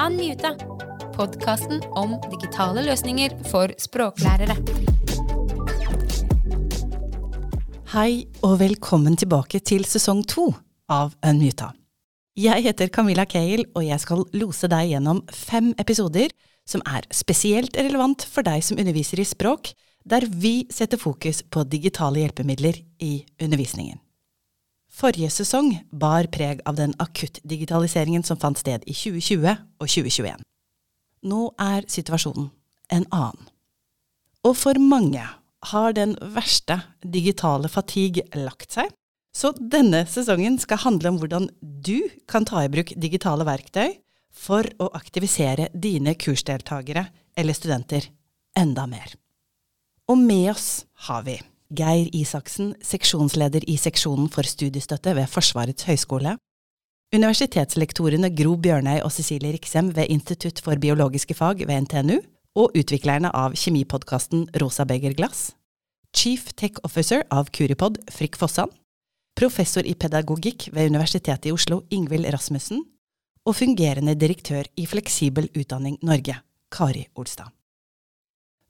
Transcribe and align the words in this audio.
Unmuta, 0.00 0.54
podkasten 1.12 1.82
om 2.00 2.14
digitale 2.30 2.80
løsninger 2.86 3.34
for 3.50 3.68
språklærere. 3.76 4.54
Hei 7.92 8.24
og 8.40 8.54
velkommen 8.62 9.18
tilbake 9.20 9.60
til 9.60 9.84
sesong 9.84 10.22
to 10.24 10.46
av 10.88 11.12
Unmuta. 11.20 11.74
Jeg 12.32 12.64
heter 12.64 12.88
Camilla 12.88 13.28
Cale, 13.28 13.66
og 13.76 13.84
jeg 13.84 14.00
skal 14.00 14.24
lose 14.40 14.72
deg 14.72 14.94
gjennom 14.94 15.20
fem 15.36 15.74
episoder 15.76 16.32
som 16.64 16.80
er 16.88 17.04
spesielt 17.12 17.76
relevant 17.76 18.24
for 18.24 18.46
deg 18.46 18.64
som 18.64 18.80
underviser 18.80 19.20
i 19.20 19.28
språk, 19.28 19.74
der 20.08 20.24
vi 20.32 20.62
setter 20.72 20.96
fokus 20.96 21.44
på 21.44 21.68
digitale 21.68 22.24
hjelpemidler 22.24 22.80
i 23.04 23.18
undervisningen. 23.36 24.00
Forrige 24.90 25.30
sesong 25.30 25.70
bar 25.94 26.26
preg 26.34 26.60
av 26.66 26.76
den 26.80 26.92
akuttdigitaliseringen 26.98 28.24
som 28.26 28.38
fant 28.40 28.58
sted 28.58 28.82
i 28.90 28.94
2020 28.96 29.46
og 29.54 29.86
2021. 29.86 30.42
Nå 31.30 31.42
er 31.62 31.86
situasjonen 31.88 32.50
en 32.90 33.06
annen. 33.14 33.46
Og 34.42 34.56
for 34.56 34.80
mange 34.82 35.22
har 35.70 35.94
den 35.94 36.16
verste 36.34 36.80
digitale 37.04 37.68
fatigue 37.68 38.24
lagt 38.34 38.74
seg, 38.74 38.90
så 39.36 39.52
denne 39.54 40.02
sesongen 40.10 40.56
skal 40.58 40.80
handle 40.82 41.12
om 41.12 41.20
hvordan 41.20 41.46
du 41.60 42.08
kan 42.26 42.46
ta 42.48 42.64
i 42.64 42.72
bruk 42.72 42.90
digitale 42.98 43.46
verktøy 43.46 44.00
for 44.34 44.66
å 44.82 44.88
aktivisere 44.96 45.68
dine 45.74 46.16
kursdeltakere 46.18 47.04
eller 47.38 47.54
studenter 47.54 48.08
enda 48.58 48.88
mer. 48.90 49.14
Og 50.10 50.18
med 50.18 50.50
oss 50.50 50.70
har 51.06 51.22
vi 51.28 51.36
Geir 51.70 52.08
Isaksen, 52.16 52.74
seksjonsleder 52.82 53.62
i 53.70 53.76
seksjonen 53.78 54.26
for 54.32 54.46
studiestøtte 54.46 55.14
ved 55.14 55.30
Forsvarets 55.30 55.86
høgskole, 55.86 56.34
universitetslektorene 57.14 58.30
Gro 58.34 58.56
Bjørnøy 58.58 59.00
og 59.04 59.12
Cecilie 59.14 59.54
Riksem 59.54 59.92
ved 59.94 60.10
Institutt 60.10 60.62
for 60.62 60.78
biologiske 60.82 61.34
fag 61.34 61.62
ved 61.66 61.86
NTNU, 61.86 62.18
og 62.58 62.74
utviklerne 62.74 63.30
av 63.30 63.54
kjemipodkasten 63.54 64.48
Rosa 64.58 64.84
Beger 64.84 65.14
Glass, 65.14 65.52
Chief 66.16 66.50
Tech 66.58 66.80
Officer 66.82 67.22
av 67.30 67.52
Curipod 67.54 68.00
Frikk 68.10 68.38
Fossan, 68.40 68.72
professor 69.38 69.86
i 69.86 69.94
pedagogikk 69.94 70.68
ved 70.74 70.90
Universitetet 70.90 71.46
i 71.46 71.54
Oslo 71.54 71.84
Ingvild 71.94 72.26
Rasmussen, 72.34 72.82
og 73.46 73.56
fungerende 73.56 74.16
direktør 74.18 74.66
i 74.76 74.88
Fleksibel 74.90 75.48
utdanning 75.54 75.96
Norge, 76.02 76.34
Kari 76.70 77.06
Olstad. 77.14 77.54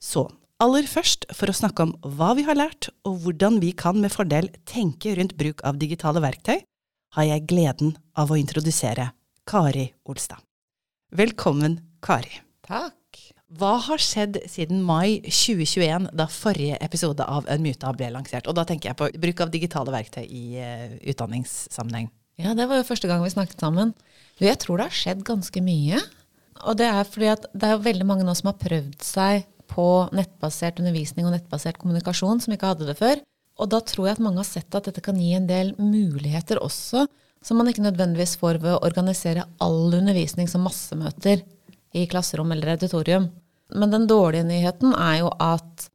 Så 0.01 0.29
aller 0.61 0.87
først 0.89 1.27
for 1.37 1.51
å 1.51 1.57
snakke 1.57 1.87
om 1.87 1.95
hva 2.19 2.35
vi 2.37 2.45
har 2.47 2.59
lært, 2.59 2.91
og 3.09 3.23
hvordan 3.25 3.59
vi 3.63 3.73
kan 3.77 3.99
med 4.01 4.13
fordel 4.13 4.51
tenke 4.69 5.15
rundt 5.17 5.37
bruk 5.41 5.65
av 5.67 5.81
digitale 5.81 6.23
verktøy, 6.23 6.61
har 7.17 7.27
jeg 7.27 7.49
gleden 7.51 7.97
av 8.21 8.31
å 8.31 8.39
introdusere 8.39 9.11
Kari 9.49 9.89
Olstad. 10.07 10.45
Velkommen, 11.17 11.81
Kari. 12.05 12.43
Takk. 12.69 12.95
Hva 13.59 13.73
har 13.83 13.99
skjedd 13.99 14.37
siden 14.47 14.85
mai 14.87 15.19
2021, 15.27 16.13
da 16.15 16.29
forrige 16.31 16.77
episode 16.85 17.25
av 17.25 17.49
Unmuta 17.51 17.91
ble 17.97 18.13
lansert? 18.15 18.47
Og 18.47 18.55
da 18.55 18.63
tenker 18.69 18.93
jeg 18.93 18.99
på 19.01 19.09
bruk 19.25 19.43
av 19.43 19.51
digitale 19.51 19.91
verktøy 19.91 20.23
i 20.23 20.45
uh, 20.61 20.93
utdanningssammenheng. 21.11 22.13
Ja, 22.39 22.55
det 22.57 22.69
var 22.71 22.79
jo 22.79 22.87
første 22.87 23.11
gang 23.11 23.25
vi 23.25 23.33
snakket 23.33 23.65
sammen. 23.65 23.91
Jeg 24.39 24.61
tror 24.63 24.79
det 24.79 24.87
har 24.93 25.01
skjedd 25.01 25.25
ganske 25.27 25.65
mye. 25.65 25.99
Og 26.69 26.79
det 26.79 26.87
er 26.93 27.03
fordi 27.09 27.33
at 27.33 27.49
det 27.57 27.73
er 27.73 27.83
veldig 27.83 28.07
mange 28.07 28.29
nå 28.29 28.37
som 28.39 28.53
har 28.53 28.61
prøvd 28.61 29.03
seg 29.03 29.49
på 29.71 29.87
nettbasert 30.17 30.81
undervisning 30.83 31.29
og 31.29 31.35
nettbasert 31.37 31.79
kommunikasjon, 31.81 32.43
som 32.43 32.55
ikke 32.55 32.73
hadde 32.73 32.89
det 32.89 32.99
før. 32.99 33.23
Og 33.61 33.71
da 33.73 33.81
tror 33.85 34.09
jeg 34.09 34.17
at 34.17 34.25
mange 34.25 34.41
har 34.41 34.49
sett 34.49 34.77
at 34.77 34.89
dette 34.89 35.03
kan 35.05 35.19
gi 35.21 35.35
en 35.37 35.49
del 35.49 35.75
muligheter 35.79 36.61
også, 36.65 37.05
som 37.45 37.61
man 37.61 37.71
ikke 37.71 37.85
nødvendigvis 37.85 38.37
får 38.41 38.61
ved 38.63 38.75
å 38.75 38.83
organisere 38.85 39.47
all 39.65 39.95
undervisning 39.97 40.49
som 40.51 40.65
massemøter 40.67 41.45
i 41.97 42.05
klasserom 42.11 42.53
eller 42.53 42.75
auditorium. 42.75 43.31
Men 43.75 43.93
den 43.95 44.07
dårlige 44.11 44.49
nyheten 44.49 44.95
er 44.97 45.21
jo 45.23 45.33
at 45.41 45.89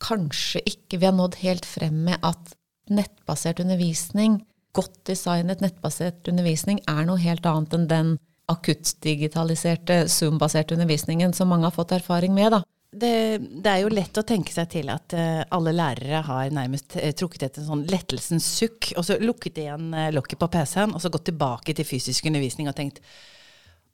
kanskje 0.00 0.62
ikke 0.68 1.00
vi 1.00 1.08
har 1.08 1.16
nådd 1.16 1.40
helt 1.42 1.66
frem 1.68 2.04
med 2.06 2.22
at 2.26 2.54
nettbasert 2.90 3.60
undervisning, 3.62 4.40
godt 4.76 5.02
designet 5.10 5.62
nettbasert 5.62 6.28
undervisning, 6.30 6.80
er 6.88 7.06
noe 7.06 7.20
helt 7.20 7.46
annet 7.46 7.74
enn 7.76 7.88
den 7.90 8.12
akuttdigitaliserte, 8.50 10.04
Zoom-baserte 10.10 10.74
undervisningen 10.74 11.34
som 11.36 11.50
mange 11.52 11.68
har 11.68 11.74
fått 11.74 11.94
erfaring 11.94 12.34
med. 12.34 12.52
da. 12.56 12.62
Det, 12.90 13.38
det, 13.38 13.70
er 13.70 13.84
jo 13.84 13.90
lett 13.92 14.18
å 14.18 14.26
tenke 14.26 14.50
seg 14.50 14.66
til 14.72 14.88
at 14.90 15.14
uh, 15.14 15.44
alle 15.54 15.70
lærere 15.76 16.24
har 16.26 16.48
nærmest 16.50 16.96
uh, 16.98 17.12
trukket 17.14 17.44
etter 17.46 17.62
sånn 17.62 17.84
lettelsens 17.86 18.48
sukk, 18.58 18.90
og 18.98 19.06
så 19.06 19.18
lukket 19.22 19.60
igjen 19.62 19.92
uh, 19.94 20.08
lokket 20.10 20.40
på 20.40 20.48
PC-en, 20.50 20.96
og 20.96 21.02
så 21.02 21.12
gått 21.14 21.28
tilbake 21.30 21.76
til 21.78 21.86
fysisk 21.86 22.26
undervisning 22.26 22.66
og 22.66 22.74
tenkt 22.80 22.98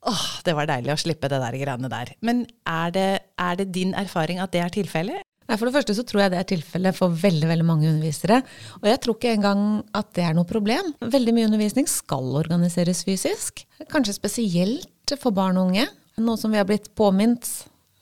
åh, 0.07 0.25
det 0.45 0.55
var 0.57 0.69
deilig 0.69 0.95
å 0.95 0.99
slippe 1.03 1.29
det 1.29 1.39
der 1.43 1.59
greiene 1.61 1.91
der. 1.91 2.15
Men 2.25 2.45
er 2.65 2.93
det, 2.95 3.07
er 3.37 3.61
det 3.61 3.69
din 3.75 3.93
erfaring 3.97 4.41
at 4.41 4.53
det 4.55 4.65
er 4.65 4.73
tilfellet? 4.73 5.21
Nei, 5.47 5.55
For 5.55 5.69
det 5.69 5.77
første 5.77 5.95
så 5.95 6.03
tror 6.07 6.25
jeg 6.25 6.33
det 6.33 6.41
er 6.41 6.49
tilfellet 6.49 6.97
for 6.97 7.13
veldig 7.21 7.47
veldig 7.47 7.67
mange 7.67 7.87
undervisere. 7.87 8.41
Og 8.81 8.89
jeg 8.89 8.99
tror 9.03 9.15
ikke 9.15 9.37
engang 9.37 9.63
at 9.95 10.11
det 10.17 10.25
er 10.27 10.35
noe 10.35 10.47
problem. 10.47 10.91
Veldig 10.99 11.35
mye 11.37 11.47
undervisning 11.47 11.87
skal 11.87 12.35
organiseres 12.41 13.05
fysisk. 13.07 13.63
Kanskje 13.93 14.17
spesielt 14.17 15.15
for 15.21 15.35
barn 15.35 15.59
og 15.59 15.71
unge. 15.71 15.87
Noe 16.19 16.39
som 16.39 16.51
vi 16.51 16.59
har 16.59 16.67
blitt 16.67 16.89
påminnet 16.99 17.47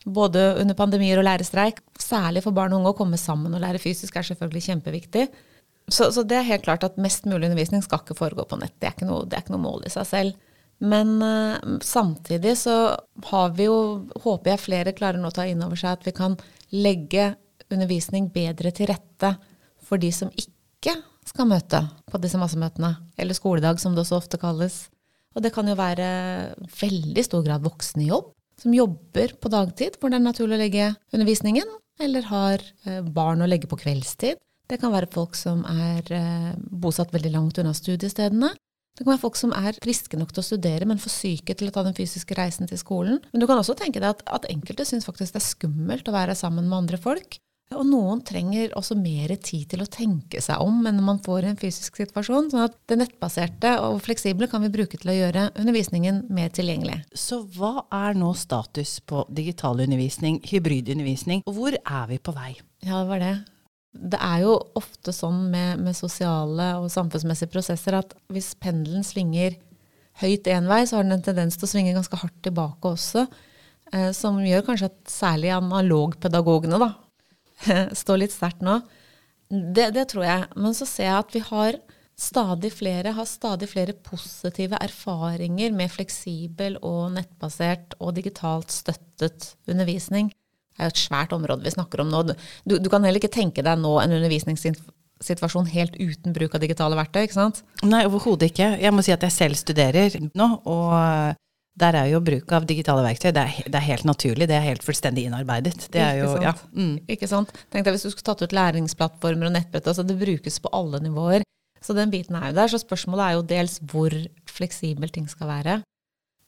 både 0.06 0.42
under 0.60 0.76
pandemier 0.78 1.18
og 1.20 1.26
lærerstreik. 1.26 1.82
Særlig 1.98 2.44
for 2.44 2.54
barn 2.56 2.74
og 2.74 2.80
unge 2.80 2.94
å 2.94 2.98
komme 2.98 3.18
sammen 3.20 3.54
og 3.54 3.62
lære 3.62 3.82
fysisk 3.82 4.16
er 4.16 4.26
selvfølgelig 4.28 4.66
kjempeviktig. 4.68 5.26
Så, 5.88 6.10
så, 6.10 6.24
det 6.26 6.40
er 6.40 6.48
helt 6.48 6.66
klart 6.66 6.84
at 6.86 6.98
mest 6.98 7.26
mulig 7.26 7.46
undervisning 7.46 7.82
skal 7.84 8.02
ikke 8.02 8.18
foregå 8.18 8.46
på 8.48 8.58
nett. 8.58 8.74
Det 8.80 8.88
er 8.88 8.96
ikke 8.96 9.08
noe, 9.08 9.26
er 9.30 9.42
ikke 9.42 9.54
noe 9.54 9.64
mål 9.66 9.86
i 9.86 9.92
seg 9.92 10.08
selv. 10.08 10.52
Men 10.82 11.14
uh, 11.22 11.78
samtidig 11.84 12.56
så 12.60 12.76
har 13.30 13.54
vi 13.56 13.68
jo, 13.68 13.76
håper 14.22 14.52
jeg 14.52 14.64
flere 14.64 14.94
klarer 14.96 15.22
nå 15.22 15.30
å 15.30 15.36
ta 15.36 15.46
inn 15.48 15.62
over 15.64 15.78
seg 15.78 15.96
at 15.96 16.06
vi 16.06 16.14
kan 16.16 16.36
legge 16.74 17.32
undervisning 17.72 18.28
bedre 18.34 18.72
til 18.74 18.90
rette 18.90 19.32
for 19.86 20.02
de 20.02 20.10
som 20.14 20.30
ikke 20.34 20.98
skal 21.26 21.48
møte 21.50 21.80
på 22.10 22.20
disse 22.22 22.38
massemøtene, 22.38 22.92
eller 23.18 23.34
skoledag 23.34 23.80
som 23.82 23.96
det 23.96 24.04
også 24.04 24.20
ofte 24.20 24.38
kalles. 24.42 24.84
Og 25.36 25.42
det 25.44 25.52
kan 25.54 25.66
jo 25.68 25.74
være 25.78 26.08
veldig 26.80 27.24
stor 27.24 27.42
grad 27.46 27.64
voksne 27.64 28.06
jobb, 28.08 28.30
som 28.60 28.74
jobber 28.74 29.34
på 29.40 29.52
dagtid, 29.52 29.98
hvor 30.00 30.12
det 30.12 30.20
er 30.20 30.26
naturlig 30.26 30.56
å 30.56 30.62
legge 30.62 30.90
undervisningen, 31.14 31.70
eller 32.02 32.28
har 32.30 32.62
eh, 32.86 33.02
barn 33.02 33.44
å 33.44 33.48
legge 33.48 33.68
på 33.70 33.78
kveldstid. 33.80 34.40
Det 34.66 34.80
kan 34.82 34.92
være 34.94 35.10
folk 35.12 35.36
som 35.38 35.62
er 35.70 36.08
eh, 36.12 36.54
bosatt 36.56 37.12
veldig 37.14 37.32
langt 37.34 37.60
unna 37.62 37.74
studiestedene. 37.76 38.52
Det 38.96 39.04
kan 39.04 39.12
være 39.12 39.24
folk 39.26 39.36
som 39.36 39.52
er 39.52 39.76
friske 39.84 40.16
nok 40.16 40.32
til 40.32 40.40
å 40.40 40.46
studere, 40.46 40.88
men 40.88 41.00
for 41.00 41.12
syke 41.12 41.54
til 41.54 41.68
å 41.68 41.74
ta 41.74 41.84
den 41.84 41.96
fysiske 41.96 42.36
reisen 42.38 42.68
til 42.68 42.80
skolen. 42.80 43.20
Men 43.32 43.42
du 43.42 43.46
kan 43.48 43.60
også 43.60 43.76
tenke 43.76 44.00
deg 44.00 44.08
at, 44.14 44.24
at 44.24 44.48
enkelte 44.48 44.86
syns 44.88 45.04
faktisk 45.08 45.36
det 45.36 45.42
er 45.42 45.50
skummelt 45.50 46.08
å 46.08 46.16
være 46.16 46.36
sammen 46.38 46.68
med 46.70 46.80
andre 46.80 47.00
folk. 47.00 47.36
Og 47.74 47.82
noen 47.82 48.20
trenger 48.22 48.70
også 48.78 48.94
mer 48.94 49.32
tid 49.42 49.64
til 49.72 49.82
å 49.82 49.88
tenke 49.90 50.38
seg 50.44 50.62
om 50.62 50.84
enn 50.86 51.00
når 51.00 51.06
man 51.08 51.18
får 51.24 51.48
en 51.48 51.58
fysisk 51.58 51.98
situasjon. 51.98 52.52
sånn 52.52 52.68
at 52.68 52.76
det 52.86 53.00
nettbaserte 53.00 53.72
og 53.82 53.98
fleksible 54.06 54.46
kan 54.52 54.62
vi 54.62 54.70
bruke 54.70 55.00
til 55.00 55.10
å 55.10 55.16
gjøre 55.16 55.48
undervisningen 55.58 56.22
mer 56.30 56.54
tilgjengelig. 56.54 57.00
Så 57.10 57.40
hva 57.56 57.88
er 57.90 58.14
nå 58.14 58.30
status 58.38 59.00
på 59.02 59.26
digital 59.34 59.82
undervisning, 59.82 60.38
hybridundervisning, 60.46 61.42
og 61.46 61.58
hvor 61.58 61.74
er 61.74 62.08
vi 62.12 62.22
på 62.22 62.36
vei? 62.36 62.54
Ja, 62.86 63.02
det 63.02 63.10
var 63.10 63.22
det 63.24 63.34
det 63.96 64.18
er 64.20 64.42
jo 64.44 64.56
ofte 64.76 65.12
sånn 65.14 65.46
med, 65.52 65.80
med, 65.80 65.96
sosiale 65.96 66.74
og 66.80 66.90
samfunnsmessige 66.92 67.48
prosesser 67.52 67.96
at 67.96 68.12
hvis 68.32 68.50
pendelen 68.60 69.04
svinger 69.06 69.56
høyt 70.20 70.48
én 70.52 70.68
vei, 70.68 70.82
så 70.84 70.98
har 70.98 71.06
den 71.06 71.16
en 71.18 71.24
tendens 71.24 71.56
til 71.56 71.68
å 71.68 71.70
svinge 71.70 71.94
ganske 71.96 72.20
hardt 72.20 72.36
tilbake 72.44 72.92
også. 72.92 73.26
Eh, 73.94 74.10
som 74.16 74.38
gjør 74.42 74.64
kanskje 74.66 74.90
at 74.90 75.10
særlig 75.10 75.52
analogpedagogene 75.54 76.80
da, 76.82 76.90
står 78.02 78.22
litt 78.22 78.34
sterkt 78.34 78.64
nå. 78.64 78.80
Det, 79.48 79.92
det, 79.94 80.08
tror 80.10 80.26
jeg. 80.26 80.48
Men 80.58 80.74
så 80.74 80.88
ser 80.88 81.10
jeg 81.10 81.20
at 81.20 81.36
vi 81.36 81.44
har 81.46 81.78
stadig 82.16 82.70
flere 82.72 83.12
har 83.12 83.28
stadig 83.28 83.68
flere 83.68 83.92
positive 83.92 84.78
erfaringer 84.80 85.74
med 85.76 85.92
fleksibel 85.92 86.78
og 86.80 87.12
nettbasert 87.12 87.96
og 88.00 88.14
digitalt 88.16 88.72
støttet 88.72 89.52
undervisning. 89.68 90.30
Det 90.76 90.80
er 90.84 90.88
jo 90.88 90.94
et 90.94 91.02
svært 91.06 91.34
område 91.36 91.64
vi 91.64 91.72
snakker 91.72 92.02
om 92.02 92.12
nå. 92.12 92.22
Du, 92.64 92.78
du 92.80 92.88
kan 92.92 93.04
heller 93.04 93.20
ikke 93.20 93.32
tenke 93.32 93.64
deg 93.64 93.80
nå 93.80 93.94
en 94.00 94.16
undervisningssituasjon 94.16 95.68
helt 95.72 95.96
uten 96.00 96.36
bruk 96.36 96.56
av 96.56 96.64
digitale 96.64 96.96
verktøy, 96.98 97.26
ikke 97.26 97.36
sant? 97.36 97.62
Nei, 97.84 98.04
overhodet 98.08 98.50
ikke. 98.50 98.74
Jeg 98.80 98.96
må 98.96 99.04
si 99.04 99.12
at 99.12 99.24
jeg 99.24 99.36
selv 99.36 99.60
studerer 99.60 100.16
nå, 100.32 100.50
og 100.64 101.36
der 101.76 101.96
er 102.00 102.06
jo 102.08 102.22
bruk 102.24 102.52
av 102.56 102.64
digitale 102.68 103.02
verktøy 103.04 103.32
det 103.36 103.42
er, 103.42 103.56
det 103.68 103.76
er 103.76 103.84
helt 103.84 104.06
naturlig. 104.08 104.48
Det 104.48 104.56
er 104.56 104.64
helt 104.64 104.84
fullstendig 104.84 105.26
innarbeidet. 105.28 105.88
Det 105.92 106.00
er 106.00 106.22
jo, 106.22 106.30
ikke 106.30 106.38
sant? 106.38 106.46
Ja, 106.46 106.82
mm. 106.82 106.94
Ikke 107.12 107.28
sant? 107.28 107.52
Tenk 107.72 107.84
deg 107.84 107.96
hvis 107.96 108.06
du 108.06 108.12
skulle 108.14 108.28
tatt 108.30 108.46
ut 108.46 108.56
læringsplattformer 108.56 109.50
og 109.50 109.52
nettbrett. 109.58 109.90
altså 109.92 110.06
Det 110.06 110.16
brukes 110.20 110.56
på 110.64 110.72
alle 110.76 111.02
nivåer. 111.04 111.44
Så 111.84 111.94
den 111.96 112.10
biten 112.10 112.38
er 112.38 112.48
jo 112.48 112.56
der. 112.56 112.72
Så 112.72 112.80
spørsmålet 112.80 113.26
er 113.26 113.36
jo 113.36 113.44
dels 113.50 113.76
hvor 113.92 114.16
fleksibel 114.48 115.12
ting 115.12 115.28
skal 115.28 115.52
være. 115.52 115.76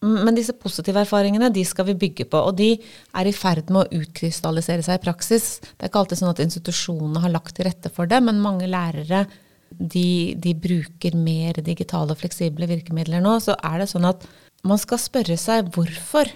Men 0.01 0.37
disse 0.37 0.55
positive 0.55 1.03
erfaringene 1.03 1.51
de 1.51 1.65
skal 1.67 1.89
vi 1.89 1.97
bygge 1.99 2.29
på, 2.31 2.39
og 2.39 2.55
de 2.57 2.71
er 3.19 3.29
i 3.29 3.35
ferd 3.35 3.73
med 3.75 3.83
å 3.83 4.01
utkrystallisere 4.01 4.85
seg 4.87 5.01
i 5.01 5.03
praksis. 5.03 5.57
Det 5.75 5.83
er 5.83 5.91
ikke 5.91 6.05
alltid 6.05 6.21
sånn 6.21 6.31
at 6.31 6.43
institusjonene 6.45 7.23
har 7.25 7.35
lagt 7.35 7.57
til 7.57 7.67
rette 7.67 7.91
for 7.93 8.09
det, 8.09 8.21
men 8.23 8.39
mange 8.41 8.71
lærere 8.71 9.25
de, 9.69 10.37
de 10.39 10.55
bruker 10.57 11.19
mer 11.19 11.59
digitale 11.67 12.15
og 12.15 12.23
fleksible 12.23 12.71
virkemidler 12.71 13.25
nå. 13.25 13.35
Så 13.43 13.59
er 13.59 13.83
det 13.83 13.91
sånn 13.91 14.07
at 14.09 14.23
man 14.69 14.81
skal 14.81 15.01
spørre 15.01 15.37
seg 15.41 15.71
hvorfor. 15.75 16.31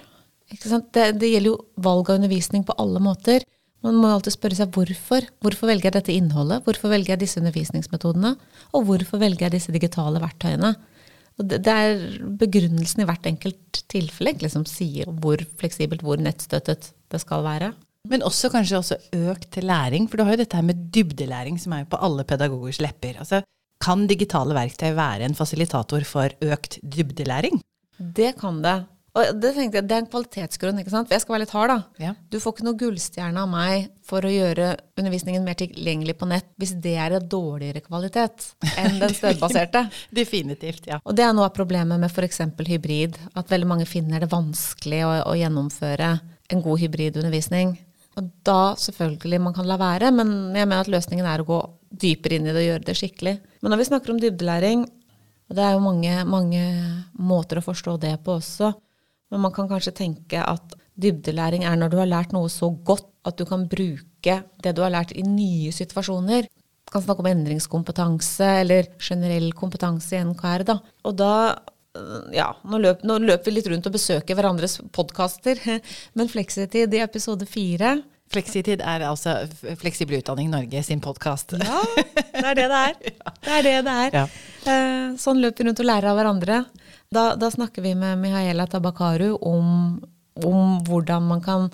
Ikke? 0.53 0.79
Det, 0.93 1.09
det 1.21 1.31
gjelder 1.31 1.53
jo 1.53 1.59
valg 1.85 2.09
av 2.09 2.19
undervisning 2.19 2.65
på 2.67 2.75
alle 2.81 3.01
måter. 3.03 3.45
Man 3.83 3.97
må 3.99 4.13
alltid 4.13 4.37
spørre 4.37 4.57
seg 4.57 4.73
hvorfor. 4.75 5.27
Hvorfor 5.43 5.69
velger 5.69 5.89
jeg 5.89 5.97
dette 5.97 6.15
innholdet? 6.15 6.63
Hvorfor 6.63 6.93
velger 6.93 7.15
jeg 7.15 7.25
disse 7.25 7.41
undervisningsmetodene? 7.41 8.35
Og 8.73 8.87
hvorfor 8.87 9.19
velger 9.21 9.47
jeg 9.47 9.57
disse 9.57 9.75
digitale 9.75 10.21
verktøyene? 10.23 10.73
Det, 11.41 11.59
det 11.65 11.73
er 11.73 12.03
begrunnelsen 12.39 13.03
i 13.03 13.07
hvert 13.09 13.25
enkelt 13.27 13.81
tilfelle 13.89 14.49
som 14.49 14.63
som 14.63 14.67
sier 14.69 15.09
hvor 15.21 15.41
fleksibelt, 15.59 16.05
hvor 16.05 16.21
nettstøttet 16.21 16.93
det 17.11 17.19
skal 17.21 17.43
være. 17.45 17.73
Men 18.09 18.23
også 18.27 18.51
kanskje 18.51 18.79
også 18.79 18.99
økt 19.31 19.57
læring, 19.63 20.09
for 20.09 20.19
du 20.19 20.25
har 20.27 20.35
jo 20.35 20.43
dette 20.43 20.59
her 20.59 20.65
med 20.67 20.89
dybdelæring 20.93 21.59
som 21.59 21.73
er 21.73 21.83
jo 21.83 21.91
på 21.93 22.01
alle 22.03 22.25
pedagogers 22.27 22.81
lepper. 22.83 23.19
Altså, 23.23 23.41
kan 23.83 24.07
digitale 24.07 24.55
verktøy 24.55 24.91
være 24.95 25.27
en 25.27 25.35
fasilitator 25.35 26.03
for 26.07 26.35
økt 26.43 26.79
dybdelæring? 26.83 27.61
Det 27.97 28.33
kan 28.39 28.61
det. 28.63 28.79
Og 29.13 29.35
det 29.37 29.51
tenkte 29.53 29.77
jeg, 29.77 29.85
det 29.85 29.93
er 29.93 30.01
en 30.01 30.09
kvalitetsgrunn, 30.09 30.79
ikke 30.81 30.89
sant? 30.89 31.05
For 31.05 31.13
jeg 31.13 31.21
skal 31.21 31.35
være 31.35 31.43
litt 31.43 31.53
hard, 31.53 31.69
da. 31.69 32.01
Ja. 32.01 32.13
Du 32.33 32.39
får 32.41 32.55
ikke 32.55 32.65
noe 32.65 32.79
gullstjerne 32.79 33.43
av 33.43 33.51
meg 33.51 33.91
for 34.09 34.25
å 34.25 34.31
gjøre 34.31 34.71
undervisningen 34.97 35.45
mer 35.45 35.57
tilgjengelig 35.59 36.15
på 36.17 36.29
nett 36.31 36.49
hvis 36.61 36.73
det 36.81 36.95
er 36.97 37.13
en 37.19 37.27
dårligere 37.29 37.83
kvalitet 37.85 38.47
enn 38.73 38.97
den 39.03 39.13
stedbaserte. 39.13 39.85
Definitivt, 40.21 40.89
ja. 40.89 40.97
Og 41.05 41.13
det 41.13 41.27
er 41.27 41.35
noe 41.37 41.45
av 41.51 41.53
problemet 41.53 42.01
med 42.01 42.09
f.eks. 42.09 42.41
hybrid. 42.65 43.21
At 43.37 43.53
veldig 43.53 43.69
mange 43.69 43.87
finner 43.89 44.25
det 44.25 44.31
vanskelig 44.33 45.03
å, 45.05 45.13
å 45.29 45.37
gjennomføre 45.37 46.09
en 46.49 46.65
god 46.65 46.81
hybridundervisning. 46.81 47.77
Og 48.17 48.33
da 48.45 48.73
selvfølgelig 48.81 49.43
man 49.45 49.53
kan 49.53 49.69
la 49.69 49.77
være, 49.77 50.09
men 50.13 50.33
jeg 50.57 50.65
mener 50.65 50.81
at 50.81 50.89
løsningen 50.89 51.29
er 51.29 51.41
å 51.41 51.49
gå 51.53 51.61
dypere 52.01 52.39
inn 52.39 52.49
i 52.49 52.53
det 52.53 52.65
og 52.65 52.69
gjøre 52.71 52.87
det 52.89 52.97
skikkelig. 52.97 53.37
Men 53.61 53.73
når 53.73 53.81
vi 53.83 53.89
snakker 53.91 54.13
om 54.13 54.21
dybdelæring, 54.21 54.87
og 55.49 55.57
det 55.57 55.65
er 55.65 55.75
jo 55.75 55.83
mange, 55.83 56.13
mange 56.29 56.63
måter 57.19 57.59
å 57.59 57.65
forstå 57.65 57.97
det 58.01 58.15
på 58.25 58.37
også, 58.39 58.71
men 59.33 59.43
man 59.43 59.53
kan 59.55 59.69
kanskje 59.69 59.95
tenke 59.97 60.41
at 60.41 60.75
dybdelæring 60.99 61.65
er 61.65 61.77
når 61.79 61.91
du 61.91 61.99
har 61.99 62.09
lært 62.09 62.33
noe 62.35 62.51
så 62.53 62.69
godt 62.85 63.09
at 63.27 63.39
du 63.39 63.47
kan 63.49 63.65
bruke 63.69 64.39
det 64.63 64.73
du 64.75 64.81
har 64.83 64.93
lært 64.93 65.13
i 65.17 65.23
nye 65.25 65.71
situasjoner. 65.73 66.45
Du 66.47 66.91
kan 66.93 67.03
snakke 67.03 67.23
om 67.23 67.29
endringskompetanse 67.31 68.49
eller 68.61 68.91
generell 69.01 69.49
kompetanse 69.57 70.17
i 70.17 70.23
NKR. 70.27 70.65
Da. 70.67 70.77
Og 71.07 71.15
da 71.17 71.33
ja, 72.33 72.49
nå 72.65 72.79
løper 72.81 73.25
løp 73.25 73.47
vi 73.47 73.55
litt 73.55 73.69
rundt 73.71 73.87
og 73.89 73.95
besøker 73.95 74.37
hverandres 74.37 74.79
podkaster, 74.95 75.59
men 76.17 76.31
Fleksitid 76.31 76.93
i 76.93 77.03
episode 77.03 77.47
fire 77.49 77.97
Fleksitid 78.33 78.81
er 78.81 79.05
altså 79.05 79.35
Fleksibel 79.79 80.17
utdanning 80.19 80.49
Norge 80.51 80.81
sin 80.85 81.01
podkast. 81.03 81.53
Ja, 81.59 81.81
det 82.33 82.43
er 82.43 82.57
det 82.57 82.67
det 82.71 82.81
er. 82.81 82.97
Det 83.43 83.51
er 83.53 83.63
det 83.65 83.73
det 83.85 83.93
er. 83.93 84.13
Ja. 84.15 84.25
Eh, 84.71 85.07
sånn 85.19 85.41
løper 85.43 85.61
vi 85.61 85.67
rundt 85.67 85.81
og 85.83 85.87
lærer 85.89 86.09
av 86.09 86.17
hverandre. 86.17 86.59
Da, 87.13 87.23
da 87.37 87.49
snakker 87.51 87.83
vi 87.83 87.91
med 87.99 88.21
Mihaela 88.21 88.65
Tabakaru 88.71 89.35
om, 89.45 89.67
om 90.41 90.77
hvordan 90.87 91.27
man 91.27 91.43
kan 91.43 91.67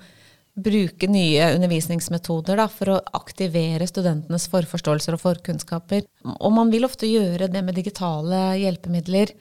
bruke 0.59 1.07
nye 1.07 1.53
undervisningsmetoder 1.55 2.59
da, 2.59 2.65
for 2.71 2.95
å 2.95 3.01
aktivere 3.15 3.87
studentenes 3.87 4.49
forforståelser 4.51 5.15
og 5.15 5.23
forkunnskaper. 5.23 6.03
Og 6.35 6.51
man 6.55 6.73
vil 6.73 6.87
ofte 6.87 7.07
gjøre 7.07 7.47
det 7.53 7.63
med 7.63 7.77
digitale 7.79 8.57
hjelpemidler. 8.59 9.31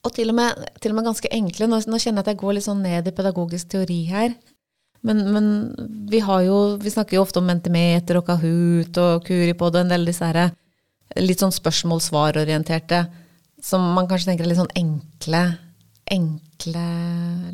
Og 0.00 0.14
til 0.16 0.32
og 0.32 0.38
med, 0.40 0.64
til 0.80 0.94
og 0.94 0.98
med 0.98 1.10
ganske 1.10 1.30
enkle. 1.36 1.68
Nå, 1.68 1.82
nå, 1.84 2.00
kjenner 2.00 2.22
jeg 2.22 2.26
at 2.26 2.32
jeg 2.32 2.40
går 2.42 2.56
litt 2.56 2.66
sånn 2.66 2.82
ned 2.82 3.06
i 3.06 3.14
pedagogisk 3.14 3.70
teori 3.76 4.00
her. 4.08 4.34
Men, 5.06 5.22
men 5.32 5.46
vi, 6.10 6.20
har 6.20 6.42
jo, 6.44 6.56
vi 6.80 6.92
snakker 6.92 7.16
jo 7.16 7.24
ofte 7.24 7.40
om 7.40 7.48
Mentimeter 7.48 8.18
og 8.20 8.26
Kahoot 8.28 8.98
og 9.00 9.24
Kuripod 9.24 9.76
og 9.78 9.84
en 9.84 9.92
del 9.94 10.04
disse 10.10 10.26
her, 10.28 10.52
litt 11.18 11.40
sånn 11.40 11.54
spørsmål-svar-orienterte, 11.54 13.04
som 13.64 13.84
man 13.96 14.08
kanskje 14.10 14.30
tenker 14.30 14.46
er 14.46 14.52
litt 14.52 14.60
sånn 14.60 14.76
enkle, 14.76 15.42
enkle 16.12 16.84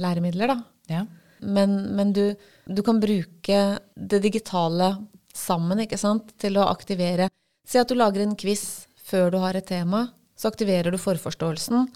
læremidler, 0.02 0.52
da. 0.52 0.58
Ja. 0.90 1.04
Men, 1.40 1.76
men 1.96 2.12
du, 2.16 2.24
du, 2.66 2.82
kan 2.82 3.00
bruke 3.02 3.60
det 3.94 4.20
digitale 4.24 4.94
sammen, 5.36 5.82
ikke 5.84 5.98
sant, 6.00 6.32
til 6.40 6.58
å 6.58 6.66
aktivere. 6.70 7.28
Si 7.66 7.78
at 7.78 7.90
du 7.90 7.98
lager 7.98 8.24
en 8.24 8.36
quiz 8.38 8.86
før 9.06 9.30
du 9.34 9.38
har 9.42 9.58
et 9.58 9.68
tema, 9.68 10.08
så 10.36 10.50
aktiverer 10.50 10.92
du 10.92 10.98
forforståelsen. 11.00 11.86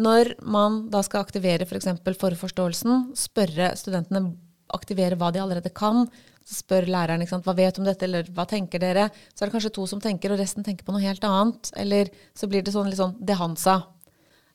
Når 0.00 0.34
man 0.46 0.84
da 0.92 1.02
skal 1.04 1.24
aktivere 1.24 1.66
f.eks. 1.66 1.88
For 2.04 2.20
forforståelsen, 2.24 3.10
spørre 3.18 3.72
studentene 3.78 4.36
aktivere 4.76 5.16
hva 5.20 5.30
de 5.34 5.40
allerede 5.42 5.70
kan. 5.74 6.06
Så 6.46 6.54
spør 6.62 6.88
læreren 6.90 7.26
sant, 7.28 7.44
hva 7.46 7.54
vet 7.56 7.78
om 7.78 7.86
dette, 7.86 8.04
eller 8.06 8.24
hva 8.34 8.44
tenker 8.48 8.78
dere? 8.82 9.10
Så 9.34 9.42
er 9.42 9.46
det 9.48 9.54
kanskje 9.54 9.76
to 9.76 9.86
som 9.90 10.00
tenker, 10.02 10.32
og 10.32 10.40
resten 10.40 10.64
tenker 10.66 10.84
på 10.86 10.92
noe 10.94 11.04
helt 11.04 11.24
annet. 11.26 11.70
Eller 11.78 12.10
så 12.36 12.48
blir 12.50 12.62
det 12.64 12.72
sånn 12.74 12.88
litt 12.90 13.00
sånn 13.00 13.16
det 13.20 13.36
han 13.38 13.56
sa. 13.60 13.76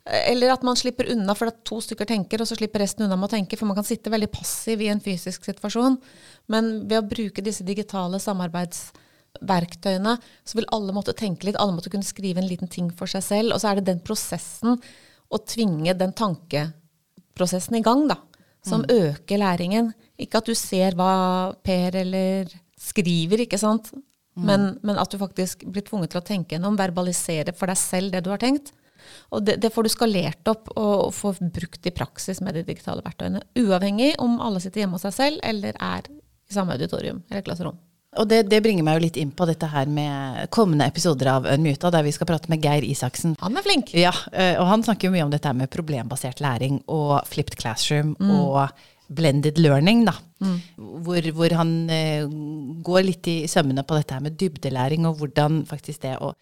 Eller 0.06 0.52
at 0.54 0.62
man 0.66 0.78
slipper 0.78 1.10
unna 1.16 1.34
for 1.38 1.50
at 1.50 1.64
to 1.66 1.80
stykker 1.82 2.06
tenker, 2.10 2.42
og 2.42 2.48
så 2.50 2.56
slipper 2.60 2.80
resten 2.84 3.06
unna 3.08 3.18
med 3.18 3.30
å 3.30 3.36
tenke. 3.38 3.58
For 3.58 3.66
man 3.70 3.78
kan 3.80 3.88
sitte 3.88 4.14
veldig 4.14 4.32
passiv 4.34 4.82
i 4.84 4.92
en 4.94 5.02
fysisk 5.02 5.46
situasjon. 5.48 5.98
Men 6.54 6.64
ved 6.86 7.00
å 7.00 7.10
bruke 7.10 7.42
disse 7.46 7.64
digitale 7.66 8.20
samarbeidsverktøyene, 8.22 10.14
så 10.46 10.54
vil 10.60 10.72
alle 10.78 10.94
måtte 10.94 11.18
tenke 11.18 11.48
litt. 11.48 11.58
Alle 11.62 11.74
måtte 11.78 11.90
kunne 11.94 12.06
skrive 12.06 12.38
en 12.42 12.50
liten 12.52 12.70
ting 12.70 12.92
for 12.94 13.08
seg 13.10 13.24
selv. 13.26 13.56
Og 13.56 13.60
så 13.62 13.68
er 13.72 13.76
det 13.80 13.90
den 13.90 14.04
prosessen, 14.06 14.78
å 15.34 15.38
tvinge 15.42 15.94
den 15.98 16.14
tankeprosessen 16.14 17.80
i 17.80 17.86
gang, 17.86 18.06
da, 18.12 18.20
som 18.66 18.84
mm. 18.84 18.92
øker 18.92 19.42
læringen. 19.42 19.94
Ikke 20.22 20.42
at 20.42 20.50
du 20.50 20.56
ser 20.58 20.98
hva 20.98 21.54
Per 21.66 22.00
eller 22.02 22.52
skriver, 22.80 23.46
ikke 23.46 23.60
sant. 23.62 23.92
Mm. 24.36 24.48
Men, 24.48 24.66
men, 24.84 24.98
at 25.00 25.12
du 25.12 25.20
faktisk 25.20 25.64
blir 25.72 25.86
tvunget 25.88 26.12
til 26.12 26.20
å 26.20 26.26
tenke 26.26 26.56
gjennom, 26.56 26.76
verbalisere 26.80 27.56
for 27.56 27.72
deg 27.72 27.80
selv 27.80 28.12
det 28.12 28.26
du 28.26 28.32
har 28.34 28.42
tenkt. 28.42 28.74
Og 29.32 29.46
det, 29.46 29.58
det 29.64 29.72
får 29.74 29.86
du 29.86 29.94
skalert 29.94 30.50
opp 30.52 30.70
og, 30.74 31.08
og 31.08 31.14
får 31.16 31.40
brukt 31.56 31.88
i 31.88 31.94
praksis 31.96 32.42
med 32.44 32.58
de 32.58 32.66
digitale 32.68 33.04
verktøyene. 33.06 33.44
Uavhengig 33.62 34.16
om 34.22 34.40
alle 34.44 34.62
sitter 34.64 34.84
hjemme 34.84 34.98
hos 34.98 35.06
seg 35.08 35.16
selv 35.16 35.46
eller 35.46 35.78
er 35.78 36.10
i 36.10 36.56
samme 36.56 36.76
auditorium 36.76 37.22
eller 37.30 37.46
klasserom. 37.46 37.78
Og 38.22 38.28
det, 38.32 38.46
det, 38.52 38.62
bringer 38.64 38.86
meg 38.86 38.98
jo 38.98 39.06
litt 39.06 39.20
inn 39.20 39.32
på 39.36 39.48
dette 39.50 39.68
her 39.72 39.90
med 39.92 40.50
kommende 40.56 40.88
episoder 40.90 41.30
av 41.34 41.48
Unmuta, 41.52 41.92
der 41.94 42.06
vi 42.06 42.14
skal 42.16 42.30
prate 42.30 42.52
med 42.52 42.64
Geir 42.64 42.86
Isaksen. 42.88 43.36
Han 43.42 43.60
er 43.60 43.66
flink! 43.66 43.94
Ja, 43.98 44.14
eh, 44.32 44.56
og 44.62 44.70
han 44.72 44.86
snakker 44.86 45.10
jo 45.10 45.16
mye 45.16 45.26
om 45.28 45.34
dette 45.34 45.52
her 45.52 45.58
med 45.58 45.72
problembasert 45.74 46.44
læring 46.44 46.82
og 46.92 47.18
flipped 47.30 47.58
classroom 47.60 48.16
mm. 48.20 48.32
og 48.40 48.86
blended 49.16 49.60
learning, 49.62 50.06
da. 50.08 50.16
Mm. 50.42 50.56
Hvor, 51.06 51.30
hvor, 51.38 51.54
han 51.60 51.74
uh, 51.92 52.32
går 52.86 53.06
litt 53.06 53.28
i 53.32 53.38
sømmene 53.50 53.86
på 53.86 53.98
dette 54.00 54.18
her 54.18 54.24
med 54.26 54.38
dybdelæring, 54.40 55.06
og 55.08 55.20
hvordan 55.20 55.62
faktisk 55.70 56.04
det 56.08 56.16
å 56.24 56.34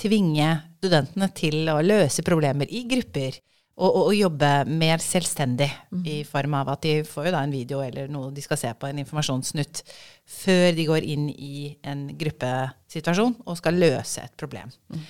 tvinge 0.00 0.54
studentene 0.80 1.28
til 1.36 1.68
å 1.70 1.80
løse 1.84 2.24
problemer 2.26 2.70
i 2.70 2.84
grupper 2.90 3.38
og, 3.72 3.88
og, 3.88 4.02
og 4.10 4.14
jobbe 4.14 4.50
mer 4.68 5.00
selvstendig 5.02 5.68
mm. 5.88 6.04
i 6.04 6.16
form 6.28 6.54
av 6.58 6.74
at 6.74 6.84
de 6.84 6.94
får 7.08 7.28
jo 7.28 7.34
da 7.34 7.40
en 7.46 7.54
video 7.54 7.80
eller 7.84 8.10
noe 8.12 8.32
de 8.34 8.44
skal 8.44 8.60
se 8.60 8.72
på, 8.76 8.88
en 8.88 9.00
informasjonssnutt, 9.00 9.82
før 10.28 10.70
de 10.76 10.86
går 10.90 11.06
inn 11.14 11.28
i 11.32 11.72
en 11.88 12.06
gruppesituasjon 12.20 13.38
og 13.46 13.60
skal 13.60 13.80
løse 13.80 14.24
et 14.26 14.34
problem. 14.40 14.72
Mm. 14.92 15.06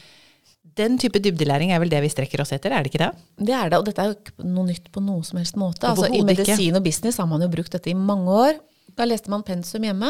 Den 0.79 0.95
type 1.01 1.21
dybdelæring 1.21 1.73
er 1.75 1.83
vel 1.83 1.91
det 1.93 2.01
vi 2.05 2.11
strekker 2.13 2.41
oss 2.45 2.55
etter, 2.55 2.73
er 2.73 2.85
det 2.85 2.93
ikke 2.93 3.03
det? 3.03 3.11
Det 3.51 3.57
er 3.57 3.73
det, 3.73 3.81
og 3.81 3.89
dette 3.89 4.05
er 4.05 4.13
jo 4.13 4.19
ikke 4.21 4.47
noe 4.47 4.69
nytt 4.71 4.87
på 4.95 5.03
noe 5.05 5.27
som 5.27 5.41
helst 5.41 5.59
måte. 5.61 5.91
Altså, 5.91 6.09
I 6.09 6.23
medisin 6.25 6.79
og 6.79 6.87
business 6.87 7.19
har 7.21 7.29
man 7.29 7.43
jo 7.45 7.51
brukt 7.53 7.75
dette 7.75 7.91
i 7.93 7.99
mange 7.99 8.39
år. 8.47 8.61
Da 8.97 9.05
leste 9.09 9.33
man 9.33 9.45
pensum 9.45 9.85
hjemme, 9.85 10.09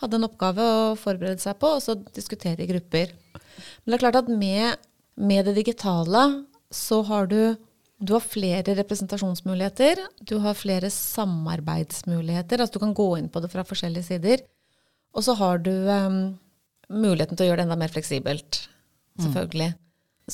hadde 0.00 0.18
en 0.18 0.26
oppgave 0.26 0.64
å 0.64 0.80
forberede 0.98 1.42
seg 1.42 1.60
på, 1.60 1.76
og 1.76 1.84
så 1.84 1.94
diskutere 2.16 2.64
i 2.64 2.70
grupper. 2.72 3.12
Men 3.84 3.92
det 3.92 3.98
er 3.98 4.02
klart 4.02 4.18
at 4.24 4.32
med, 4.32 4.82
med 5.20 5.46
det 5.46 5.54
digitale 5.60 6.24
så 6.74 7.04
har 7.06 7.30
du 7.30 7.54
du 8.00 8.12
har 8.12 8.20
flere 8.20 8.74
representasjonsmuligheter. 8.74 10.00
Du 10.20 10.36
har 10.42 10.56
flere 10.58 10.90
samarbeidsmuligheter. 10.90 12.60
Altså 12.60 12.78
du 12.78 12.82
kan 12.82 12.94
gå 12.96 13.08
inn 13.18 13.30
på 13.32 13.40
det 13.40 13.52
fra 13.52 13.64
forskjellige 13.66 14.08
sider. 14.08 14.42
Og 15.14 15.24
så 15.24 15.36
har 15.38 15.62
du 15.62 15.70
um, 15.70 16.20
muligheten 16.90 17.38
til 17.38 17.46
å 17.46 17.48
gjøre 17.48 17.62
det 17.62 17.66
enda 17.68 17.78
mer 17.78 17.94
fleksibelt. 17.94 18.64
Selvfølgelig. 19.20 19.70
Mm. 19.76 19.80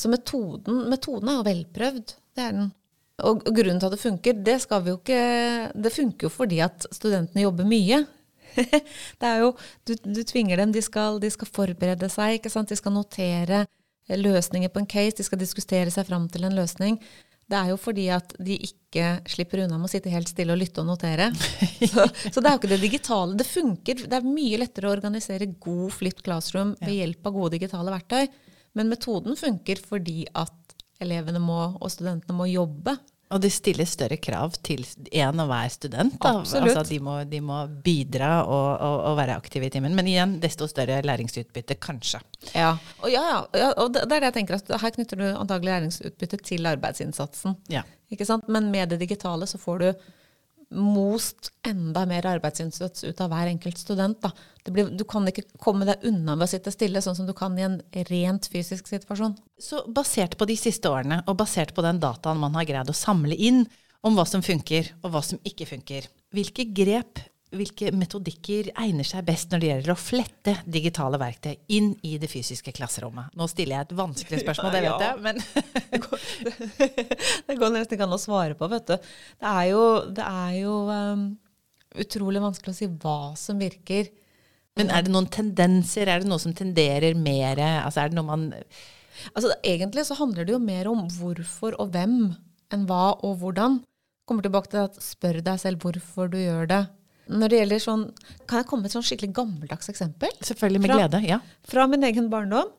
Så 0.00 0.08
metoden, 0.08 0.84
metoden, 0.88 1.28
er 1.28 1.40
jo 1.40 1.48
velprøvd. 1.50 2.14
Det 2.36 2.46
er 2.46 2.56
den. 2.56 2.70
Og, 3.20 3.42
og 3.44 3.52
grunnen 3.52 3.82
til 3.82 3.90
at 3.90 3.94
det 3.96 4.00
funker, 4.00 4.40
det 4.46 4.56
skal 4.62 4.80
vi 4.80 4.94
jo 4.94 4.96
ikke 4.96 5.24
Det 5.76 5.90
funker 5.92 6.24
jo 6.24 6.30
fordi 6.32 6.62
at 6.64 6.86
studentene 6.88 7.44
jobber 7.44 7.68
mye. 7.68 7.98
det 9.20 9.28
er 9.28 9.42
jo, 9.44 9.52
du, 9.86 9.92
du 10.00 10.22
tvinger 10.26 10.62
dem, 10.62 10.72
de 10.72 10.82
skal, 10.82 11.20
de 11.22 11.28
skal 11.30 11.50
forberede 11.52 12.08
seg, 12.10 12.38
ikke 12.38 12.52
sant? 12.52 12.72
de 12.72 12.78
skal 12.80 12.96
notere 12.96 13.66
løsninger 14.10 14.72
på 14.72 14.80
en 14.80 14.88
case, 14.90 15.18
de 15.20 15.26
skal 15.26 15.38
diskutere 15.38 15.92
seg 15.92 16.08
fram 16.08 16.24
til 16.32 16.48
en 16.48 16.56
løsning. 16.56 16.96
Det 17.50 17.58
er 17.58 17.72
jo 17.72 17.78
fordi 17.80 18.06
at 18.14 18.34
de 18.38 18.56
ikke 18.68 19.06
slipper 19.30 19.64
unna 19.64 19.78
med 19.78 19.88
å 19.88 19.90
sitte 19.90 20.12
helt 20.12 20.30
stille 20.30 20.54
og 20.54 20.60
lytte 20.60 20.82
og 20.82 20.90
notere. 20.92 21.30
Så, 21.90 22.04
så, 22.28 22.42
det 22.42 22.46
er 22.46 22.52
jo 22.52 22.58
ikke 22.60 22.70
det 22.74 22.78
digitale. 22.82 23.36
Det 23.40 23.46
funker. 23.48 24.02
Det 24.10 24.16
er 24.18 24.26
mye 24.26 24.58
lettere 24.60 24.90
å 24.90 24.92
organisere 24.92 25.48
god 25.64 25.94
flipped 25.96 26.22
classroom 26.26 26.74
ved 26.82 26.92
hjelp 26.92 27.26
av 27.26 27.34
gode 27.34 27.54
digitale 27.56 27.94
verktøy. 27.94 28.28
Men 28.76 28.92
metoden 28.92 29.38
funker 29.40 29.80
fordi 29.82 30.26
at 30.36 30.76
elevene 31.00 31.40
må, 31.42 31.58
og 31.80 31.90
studentene 31.90 32.36
må 32.36 32.46
jobbe 32.50 32.94
Og 33.30 33.38
det 33.42 33.52
stiller 33.54 33.86
større 33.86 34.16
krav 34.18 34.56
til 34.66 34.82
en 35.14 35.42
og 35.42 35.50
hver 35.52 35.70
student. 35.70 36.16
Altså, 36.26 36.82
de, 36.88 36.98
må, 36.98 37.20
de 37.30 37.38
må 37.44 37.60
bidra 37.84 38.40
og, 38.42 38.68
og, 38.74 38.96
og 39.12 39.18
være 39.20 39.36
aktive 39.38 39.68
i 39.68 39.70
timen. 39.70 39.94
Men 39.94 40.08
igjen, 40.10 40.32
desto 40.42 40.66
større 40.70 40.98
læringsutbytte, 41.06 41.76
kanskje. 41.78 42.22
Ja, 42.56 42.72
og, 42.98 43.06
ja, 43.12 43.22
ja, 43.54 43.70
og 43.78 43.94
det 43.94 44.02
er 44.02 44.16
det 44.16 44.32
jeg 44.32 44.38
tenker 44.40 44.58
at 44.58 44.74
her 44.82 44.94
knytter 44.96 45.20
du 45.20 45.26
antagelig 45.28 45.76
læringsutbytte 45.76 46.40
til 46.50 46.66
arbeidsinnsatsen. 46.72 47.54
Ja. 47.70 47.84
Ikke 48.10 48.26
sant? 48.26 48.50
Men 48.50 48.72
med 48.74 48.90
det 48.90 48.98
digitale 49.04 49.46
så 49.46 49.62
får 49.62 49.84
du 49.84 50.10
most 50.70 51.50
enda 51.66 52.04
mer 52.06 52.26
arbeidsinnsats 52.30 53.04
ut 53.04 53.20
av 53.20 53.32
hver 53.32 53.50
enkelt 53.50 53.78
student. 53.80 54.26
Blir, 54.70 54.90
du 54.94 55.02
kan 55.08 55.26
ikke 55.28 55.46
komme 55.58 55.88
deg 55.88 56.04
unna 56.06 56.36
ved 56.38 56.46
å 56.46 56.50
sitte 56.52 56.72
stille, 56.74 57.02
sånn 57.02 57.18
som 57.18 57.28
du 57.28 57.34
kan 57.36 57.56
i 57.58 57.66
en 57.66 57.80
rent 58.10 58.46
fysisk 58.52 58.90
situasjon. 58.90 59.36
Så 59.58 59.82
basert 59.90 60.36
på 60.38 60.46
de 60.50 60.56
siste 60.60 60.90
årene, 60.90 61.22
og 61.26 61.40
basert 61.40 61.74
på 61.74 61.84
den 61.86 62.00
dataen 62.02 62.40
man 62.42 62.54
har 62.58 62.68
greid 62.68 62.92
å 62.92 62.96
samle 62.96 63.34
inn 63.34 63.64
om 64.06 64.16
hva 64.16 64.24
som 64.28 64.44
funker, 64.44 64.92
og 65.02 65.12
hva 65.14 65.24
som 65.26 65.42
ikke 65.46 65.68
funker, 65.68 66.06
hvilke 66.34 66.68
grep, 66.76 67.20
hvilke 67.50 67.90
metodikker 67.96 68.70
egner 68.78 69.06
seg 69.06 69.24
best 69.26 69.50
når 69.50 69.62
det 69.62 69.68
gjelder 69.70 69.92
å 69.92 69.98
flette 69.98 70.54
digitale 70.70 71.18
verktøy 71.18 71.56
inn 71.74 71.92
i 72.06 72.14
det 72.22 72.30
fysiske 72.30 72.74
klasserommet? 72.76 73.32
Nå 73.38 73.48
stiller 73.50 73.76
jeg 73.76 73.88
et 73.88 73.96
vanskelig 73.98 74.40
spørsmål, 74.44 74.76
det 74.76 74.82
vet 74.86 75.04
jeg, 75.06 75.16
men 75.24 75.40
Det 77.48 77.58
går 77.58 77.74
nesten 77.74 77.96
ikke 77.96 78.06
an 78.06 78.16
å 78.16 78.20
svare 78.22 78.58
på, 78.58 78.70
vet 78.70 78.92
du. 78.92 79.10
Det 79.40 79.50
er 79.50 79.66
jo, 79.72 79.84
det 80.14 80.26
er 80.26 80.54
jo 80.60 80.76
um, 80.90 81.26
utrolig 82.04 82.44
vanskelig 82.44 82.74
å 82.74 82.78
si 82.78 82.90
hva 83.02 83.18
som 83.40 83.60
virker. 83.60 84.12
Men 84.78 84.92
er 84.94 85.04
det 85.04 85.12
noen 85.12 85.28
tendenser? 85.32 86.08
Er 86.08 86.22
det 86.22 86.30
noe 86.30 86.40
som 86.40 86.54
tenderer 86.56 87.18
mer? 87.18 87.58
Altså 87.82 88.04
er 88.04 88.12
det 88.12 88.18
noe 88.20 88.28
man 88.30 88.48
Altså, 89.34 89.50
egentlig 89.66 90.06
så 90.08 90.14
handler 90.16 90.46
det 90.48 90.54
jo 90.54 90.62
mer 90.62 90.88
om 90.88 91.02
hvorfor 91.12 91.74
og 91.82 91.90
hvem 91.92 92.30
enn 92.72 92.86
hva 92.88 93.18
og 93.26 93.34
hvordan. 93.42 93.82
Kommer 94.24 94.46
tilbake 94.46 94.70
til 94.72 94.86
at 94.86 94.96
spør 95.02 95.42
deg 95.44 95.60
selv 95.60 95.82
hvorfor 95.84 96.30
du 96.32 96.38
gjør 96.40 96.70
det. 96.70 96.80
Når 97.30 97.52
det 97.52 97.58
gjelder 97.60 97.82
sånn, 97.84 98.04
Kan 98.50 98.60
jeg 98.62 98.66
komme 98.70 98.82
med 98.84 98.90
et 98.90 98.96
sånn 98.98 99.06
skikkelig 99.06 99.32
gammeldags 99.36 99.88
eksempel? 99.92 100.32
Selvfølgelig 100.42 100.80
med 100.82 100.90
Fra- 100.90 100.98
glede. 100.98 101.20
Ja. 101.28 101.38
Fra 101.70 101.86
min 101.86 102.02
egen 102.08 102.28
barndom. 102.32 102.70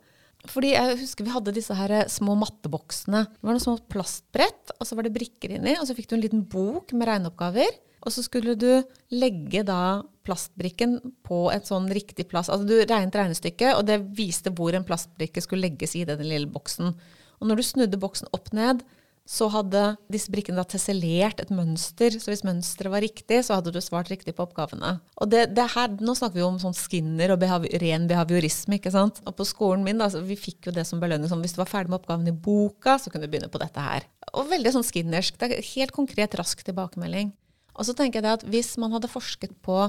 Fordi 0.50 0.72
jeg 0.74 0.98
husker 0.98 1.24
vi 1.28 1.30
hadde 1.36 1.54
disse 1.54 1.76
her 1.78 1.92
små 2.10 2.34
matteboksene. 2.36 3.28
Det 3.30 3.46
var 3.46 3.54
noen 3.54 3.62
små 3.62 3.78
plastbrett, 3.94 4.72
og 4.80 4.88
så 4.90 4.96
var 4.98 5.06
det 5.06 5.14
brikker 5.14 5.54
inni, 5.54 5.76
og 5.78 5.86
så 5.86 5.94
fikk 5.96 6.08
du 6.10 6.16
en 6.18 6.24
liten 6.24 6.42
bok 6.50 6.92
med 6.98 7.08
regneoppgaver. 7.08 7.70
Og 8.02 8.10
så 8.12 8.24
skulle 8.26 8.56
du 8.58 8.82
legge 9.14 9.62
da 9.64 10.02
plastbrikken 10.26 10.96
på 11.28 11.44
et 11.54 11.70
sånn 11.70 11.86
riktig 11.94 12.28
plass. 12.32 12.50
Altså 12.50 12.66
du 12.66 12.74
regnet 12.90 13.14
regnestykket, 13.14 13.76
og 13.78 13.86
det 13.86 14.00
viste 14.18 14.50
hvor 14.50 14.74
en 14.74 14.84
plastbrikke 14.88 15.44
skulle 15.46 15.68
legges 15.70 15.94
i 15.96 16.04
den 16.10 16.24
lille 16.26 16.50
boksen. 16.50 16.96
Og 17.40 17.48
når 17.48 17.62
du 17.62 17.64
snudde 17.68 18.02
boksen 18.02 18.28
opp 18.34 18.50
ned, 18.58 18.82
så 19.28 19.48
hadde 19.54 19.82
disse 20.12 20.32
brikkene 20.34 20.58
da 20.60 20.66
tessellert 20.68 21.40
et 21.44 21.52
mønster. 21.54 22.16
Så 22.20 22.32
hvis 22.32 22.44
mønsteret 22.46 22.92
var 22.92 23.04
riktig, 23.06 23.38
så 23.46 23.58
hadde 23.58 23.72
du 23.74 23.80
svart 23.84 24.10
riktig 24.12 24.34
på 24.36 24.44
oppgavene. 24.44 24.96
Og 25.22 25.30
det, 25.32 25.46
det 25.56 25.68
her, 25.76 25.94
Nå 26.02 26.16
snakker 26.18 26.40
vi 26.40 26.46
om 26.46 26.58
sånn 26.62 26.76
skinner 26.76 27.34
og 27.36 27.40
behavi 27.44 27.72
ren 27.84 28.10
behaviorisme. 28.10 28.80
ikke 28.80 28.94
sant? 28.94 29.22
Og 29.30 29.38
på 29.38 29.48
skolen 29.48 29.86
min, 29.88 30.02
da, 30.02 30.10
så 30.12 30.24
vi 30.26 30.40
fikk 30.40 30.68
jo 30.68 30.76
det 30.76 30.88
som 30.90 31.00
belønning. 31.04 31.30
Sånn, 31.32 31.44
hvis 31.46 31.56
du 31.56 31.62
var 31.62 31.70
ferdig 31.72 31.94
med 31.94 32.02
oppgaven 32.02 32.28
i 32.32 32.36
boka, 32.36 32.98
så 33.00 33.14
kunne 33.14 33.30
du 33.30 33.32
begynne 33.32 33.52
på 33.54 33.62
dette 33.62 33.86
her. 33.86 34.10
Og 34.34 34.50
veldig 34.52 34.76
sånn 34.76 34.88
skinnersk. 34.88 35.38
Det 35.40 35.52
er 35.52 35.72
helt 35.76 35.96
konkret, 35.96 36.36
rask 36.42 36.66
tilbakemelding. 36.68 37.32
Og 37.78 37.88
så 37.88 37.96
tenker 37.96 38.20
jeg 38.20 38.28
det 38.28 38.38
at 38.42 38.48
hvis 38.52 38.74
man 38.82 38.92
hadde 38.98 39.12
forsket 39.12 39.54
på 39.64 39.86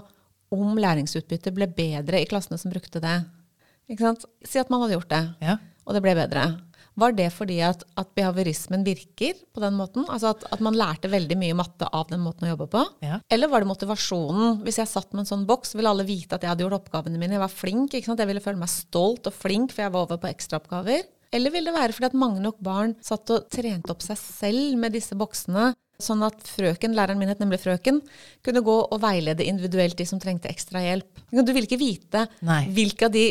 om 0.53 0.77
læringsutbyttet 0.79 1.57
ble 1.57 1.67
bedre 1.73 2.21
i 2.21 2.29
klassene 2.29 2.61
som 2.61 2.71
brukte 2.71 3.01
det 3.03 3.23
ikke 3.91 4.07
sant? 4.07 4.27
Si 4.47 4.61
at 4.61 4.71
man 4.73 4.85
hadde 4.85 4.97
gjort 4.97 5.11
det 5.13 5.23
ja. 5.43 5.57
og 5.87 5.97
det 5.97 6.03
ble 6.05 6.15
bedre. 6.17 6.45
Var 6.99 7.15
det 7.17 7.29
fordi 7.33 7.59
at, 7.65 7.85
at 7.99 8.11
behaviorismen 8.17 8.85
virker 8.85 9.39
på 9.55 9.63
den 9.65 9.77
måten? 9.79 10.05
Altså 10.13 10.33
at, 10.35 10.45
at 10.53 10.63
man 10.65 10.77
lærte 10.77 11.11
veldig 11.13 11.39
mye 11.41 11.57
matte 11.57 11.89
av 11.89 12.11
den 12.11 12.21
måten 12.25 12.47
å 12.49 12.53
jobbe 12.53 12.69
på? 12.75 12.85
Ja. 13.05 13.21
Eller 13.33 13.51
var 13.53 13.65
det 13.65 13.71
motivasjonen? 13.71 14.61
Hvis 14.67 14.81
jeg 14.83 14.91
satt 14.91 15.13
med 15.15 15.25
en 15.25 15.31
sånn 15.33 15.47
boks, 15.49 15.77
ville 15.79 15.93
alle 15.93 16.07
vite 16.09 16.37
at 16.37 16.45
jeg 16.45 16.53
hadde 16.53 16.67
gjort 16.67 16.81
oppgavene 16.83 17.21
mine. 17.21 17.39
Jeg 17.39 17.45
var 17.45 17.55
flink. 17.55 17.97
ikke 17.97 18.11
sant? 18.11 18.21
Jeg 18.21 18.31
ville 18.31 18.45
føle 18.45 18.61
meg 18.61 18.73
stolt 18.73 19.31
og 19.31 19.37
flink, 19.37 19.73
for 19.73 19.87
jeg 19.87 19.95
var 19.95 20.07
over 20.07 20.21
på 20.21 20.33
ekstraoppgaver. 20.33 21.07
Eller 21.33 21.55
vil 21.55 21.65
det 21.65 21.73
være 21.73 21.97
fordi 21.97 22.11
at 22.11 22.19
mange 22.19 22.43
nok 22.45 22.59
barn 22.65 22.93
satt 23.05 23.31
og 23.33 23.49
trente 23.53 23.93
opp 23.95 24.05
seg 24.05 24.21
selv 24.21 24.77
med 24.81 24.93
disse 24.93 25.17
boksene, 25.17 25.71
sånn 26.05 26.23
at 26.27 26.39
frøken, 26.47 26.95
læreren 26.97 27.19
min 27.21 27.31
het 27.31 27.41
nemlig 27.43 27.61
frøken, 27.63 28.01
kunne 28.45 28.63
gå 28.67 28.77
og 28.85 29.01
veilede 29.03 29.47
individuelt 29.47 29.97
de 29.99 30.07
som 30.09 30.21
trengte 30.23 30.51
ekstra 30.51 30.83
hjelp. 30.85 31.23
Du 31.33 31.53
ville 31.53 31.67
ikke 31.69 31.81
vite 31.81 32.27
hvilke 32.75 33.09
de, 33.13 33.25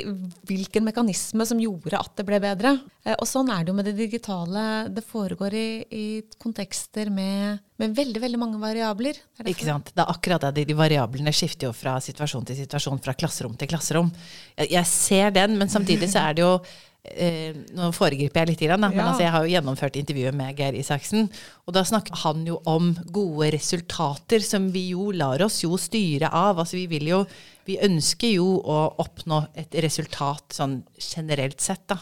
hvilken 0.49 0.85
mekanisme 0.87 1.45
som 1.47 1.59
gjorde 1.61 1.99
at 1.99 2.15
det 2.17 2.25
ble 2.27 2.39
bedre. 2.43 2.75
Eh, 3.05 3.15
Og 3.19 3.27
sånn 3.29 3.49
er 3.53 3.63
det 3.63 3.71
jo 3.71 3.77
med 3.77 3.85
det 3.89 3.95
digitale. 3.97 4.65
Det 4.93 5.03
foregår 5.05 5.53
i, 5.57 5.67
i 5.91 6.05
kontekster 6.41 7.09
med, 7.13 7.59
med 7.81 7.95
veldig, 7.97 8.21
veldig 8.21 8.39
mange 8.41 8.61
variabler. 8.61 9.17
Er 9.39 9.51
Ikke 9.51 9.67
sant? 9.69 9.91
Det 9.95 10.03
er 10.03 10.13
akkurat 10.13 10.41
det. 10.47 10.53
De, 10.59 10.67
de 10.71 10.77
variablene 10.77 11.33
skifter 11.33 11.69
jo 11.69 11.73
fra 11.73 11.97
situasjon 12.01 12.45
til 12.47 12.61
situasjon, 12.63 13.01
fra 13.03 13.13
klasserom 13.17 13.57
til 13.57 13.69
klasserom. 13.71 14.11
Jeg, 14.57 14.71
jeg 14.77 14.89
ser 14.91 15.35
den, 15.35 15.57
men 15.59 15.69
samtidig 15.69 16.09
så 16.13 16.27
er 16.29 16.39
det 16.39 16.45
jo 16.47 16.55
eh, 17.03 17.53
Nå 17.73 17.91
foregriper 17.95 18.41
jeg 18.45 18.47
litt, 18.53 18.65
da, 18.69 18.77
men 18.77 18.91
Ja. 18.93 19.07
altså, 19.11 19.23
jeg 19.23 19.31
har 19.31 19.45
jo 19.45 19.53
gjennomført 19.55 19.95
intervjuet 19.97 20.33
med 20.37 20.55
Geir 20.57 20.73
Isaksen. 20.77 21.29
Og 21.67 21.73
da 21.73 21.81
snakker 21.83 22.15
han 22.23 22.45
jo 22.45 22.61
om 22.65 22.93
gode 23.11 23.51
resultater, 23.53 24.39
som 24.41 24.69
vi 24.71 24.89
jo 24.91 25.11
lar 25.11 25.41
oss 25.41 25.61
jo 25.63 25.75
styre 25.77 26.29
av. 26.31 26.57
Altså 26.59 26.73
vi 26.77 26.87
vil 26.87 27.07
jo 27.07 27.25
Vi 27.63 27.75
ønsker 27.77 28.31
jo 28.33 28.57
å 28.65 28.95
oppnå 28.97 29.47
et 29.55 29.69
resultat 29.83 30.49
sånn 30.49 30.83
generelt 30.97 31.61
sett, 31.61 31.83
da. 31.87 31.99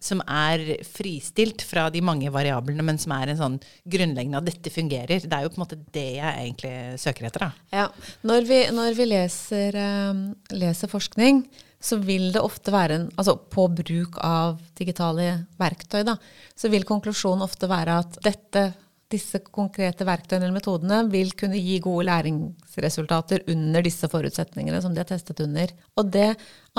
Som 0.00 0.20
er 0.20 0.78
fristilt 0.86 1.62
fra 1.66 1.88
de 1.90 2.00
mange 2.00 2.30
variablene, 2.30 2.80
men 2.86 2.96
som 2.96 3.10
er 3.12 3.32
en 3.32 3.36
sånn 3.36 3.56
grunnleggende 3.90 4.38
at 4.38 4.44
dette 4.46 4.70
fungerer. 4.70 5.18
Det 5.26 5.32
er 5.32 5.42
jo 5.42 5.48
på 5.50 5.58
en 5.58 5.64
måte 5.66 5.80
det 5.92 6.06
jeg 6.20 6.38
egentlig 6.54 7.00
søker 7.02 7.26
etter, 7.26 7.40
da. 7.40 7.52
Ja. 7.72 7.88
Når 8.22 8.46
vi, 8.46 8.60
når 8.70 8.94
vi 8.94 9.04
leser, 9.10 9.74
eh, 9.74 10.14
leser 10.54 10.88
forskning, 10.88 11.42
så 11.84 11.98
vil 12.00 12.30
det 12.32 12.40
ofte 12.40 12.72
være 12.72 12.96
en, 12.98 13.10
altså 13.20 13.36
på 13.36 13.66
bruk 13.76 14.16
av 14.24 14.56
digitale 14.78 15.44
verktøy, 15.60 16.00
da, 16.06 16.16
så 16.56 16.70
vil 16.72 16.86
konklusjonen 16.88 17.44
ofte 17.44 17.68
være 17.68 17.98
at 18.00 18.16
dette, 18.24 18.64
disse 19.12 19.38
konkrete 19.52 20.06
verktøyene 20.08 20.46
eller 20.46 20.56
metodene 20.56 21.02
vil 21.12 21.34
kunne 21.38 21.60
gi 21.60 21.76
gode 21.84 22.06
læringsresultater 22.08 23.44
under 23.52 23.84
disse 23.84 24.08
forutsetningene 24.10 24.80
som 24.82 24.94
de 24.94 25.02
har 25.02 25.10
testet 25.10 25.42
under. 25.44 25.74
Og 26.00 26.08
det, 26.14 26.30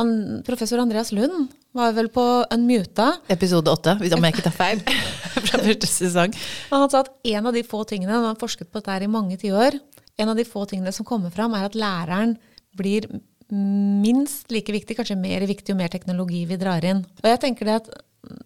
an, 0.02 0.16
professor 0.48 0.82
Andreas 0.82 1.14
Lund 1.16 1.54
var 1.78 1.94
vel 1.96 2.10
på 2.12 2.26
Unmuta, 2.56 3.12
Episode 3.32 3.72
åtte, 3.72 3.96
om 4.02 4.28
jeg 4.28 4.36
ikke 4.36 4.48
tar 4.48 4.58
feil, 4.58 4.82
fra 5.46 5.62
første 5.62 5.92
sesong. 5.92 6.34
han 6.74 6.90
sa 6.90 7.06
at 7.06 7.14
en 7.36 7.52
av 7.52 7.56
de 7.56 7.64
få 7.68 7.86
tingene, 7.88 8.18
han 8.18 8.32
har 8.32 8.42
forsket 8.42 8.72
på 8.72 8.82
dette 8.82 8.98
her 8.98 9.06
i 9.06 9.12
mange 9.12 9.38
tiår, 9.40 9.78
en 10.18 10.34
av 10.34 10.40
de 10.40 10.48
få 10.48 10.66
tingene 10.72 10.96
som 10.96 11.08
kommer 11.08 11.30
fram, 11.30 11.54
er 11.54 11.70
at 11.70 11.78
læreren 11.78 12.38
blir 12.76 13.08
minst 13.54 14.52
like 14.54 14.74
viktig, 14.74 14.98
kanskje 14.98 15.18
mer 15.20 15.46
viktig 15.46 15.74
jo 15.74 15.78
mer 15.78 15.92
teknologi 15.94 16.46
vi 16.50 16.58
drar 16.62 16.86
inn. 16.88 17.04
Og 17.22 17.30
jeg 17.30 17.42
tenker 17.44 17.70
det 17.70 17.80
at 17.84 17.90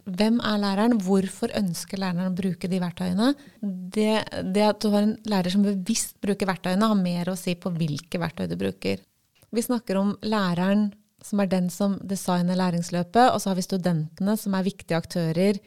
hvem 0.10 0.40
er 0.44 0.60
læreren? 0.60 0.98
Hvorfor 1.04 1.54
ønsker 1.56 2.02
læreren 2.02 2.34
å 2.34 2.36
bruke 2.36 2.68
de 2.72 2.82
verktøyene? 2.84 3.30
Det, 3.62 4.16
det 4.52 4.66
at 4.66 4.82
du 4.84 4.90
har 4.92 5.06
en 5.06 5.16
lærer 5.30 5.54
som 5.54 5.64
bevisst 5.64 6.18
bruker 6.24 6.50
verktøyene, 6.50 6.90
har 6.92 7.00
mer 7.00 7.32
å 7.32 7.38
si 7.40 7.56
på 7.56 7.72
hvilke 7.76 8.20
verktøy 8.22 8.48
du 8.52 8.58
bruker. 8.60 9.00
Vi 9.56 9.66
snakker 9.66 10.00
om 10.02 10.14
læreren 10.22 10.90
som 11.26 11.42
er 11.44 11.50
den 11.52 11.68
som 11.74 11.98
designer 12.08 12.60
læringsløpet, 12.60 13.34
og 13.34 13.42
så 13.42 13.52
har 13.52 13.60
vi 13.60 13.66
studentene 13.66 14.36
som 14.40 14.56
er 14.56 14.68
viktige 14.68 15.00
aktører. 15.00 15.60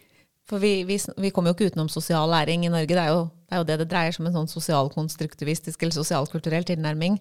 For 0.49 0.63
vi, 0.63 0.81
vi, 0.89 0.97
vi 1.21 1.31
kommer 1.33 1.53
jo 1.53 1.57
ikke 1.57 1.73
utenom 1.73 1.91
sosial 1.93 2.31
læring 2.33 2.65
i 2.67 2.73
Norge. 2.73 2.93
Det 2.93 3.03
er 3.03 3.13
jo 3.13 3.27
det, 3.29 3.53
er 3.53 3.61
jo 3.61 3.69
det, 3.69 3.77
det 3.83 3.91
dreier 3.91 4.15
seg 4.15 4.25
om 4.25 4.31
en 4.31 4.39
sånn 4.41 4.55
sosialkonstruktivistisk 4.55 5.83
eller 5.83 5.97
sosialkulturell 5.97 6.67
tilnærming. 6.69 7.19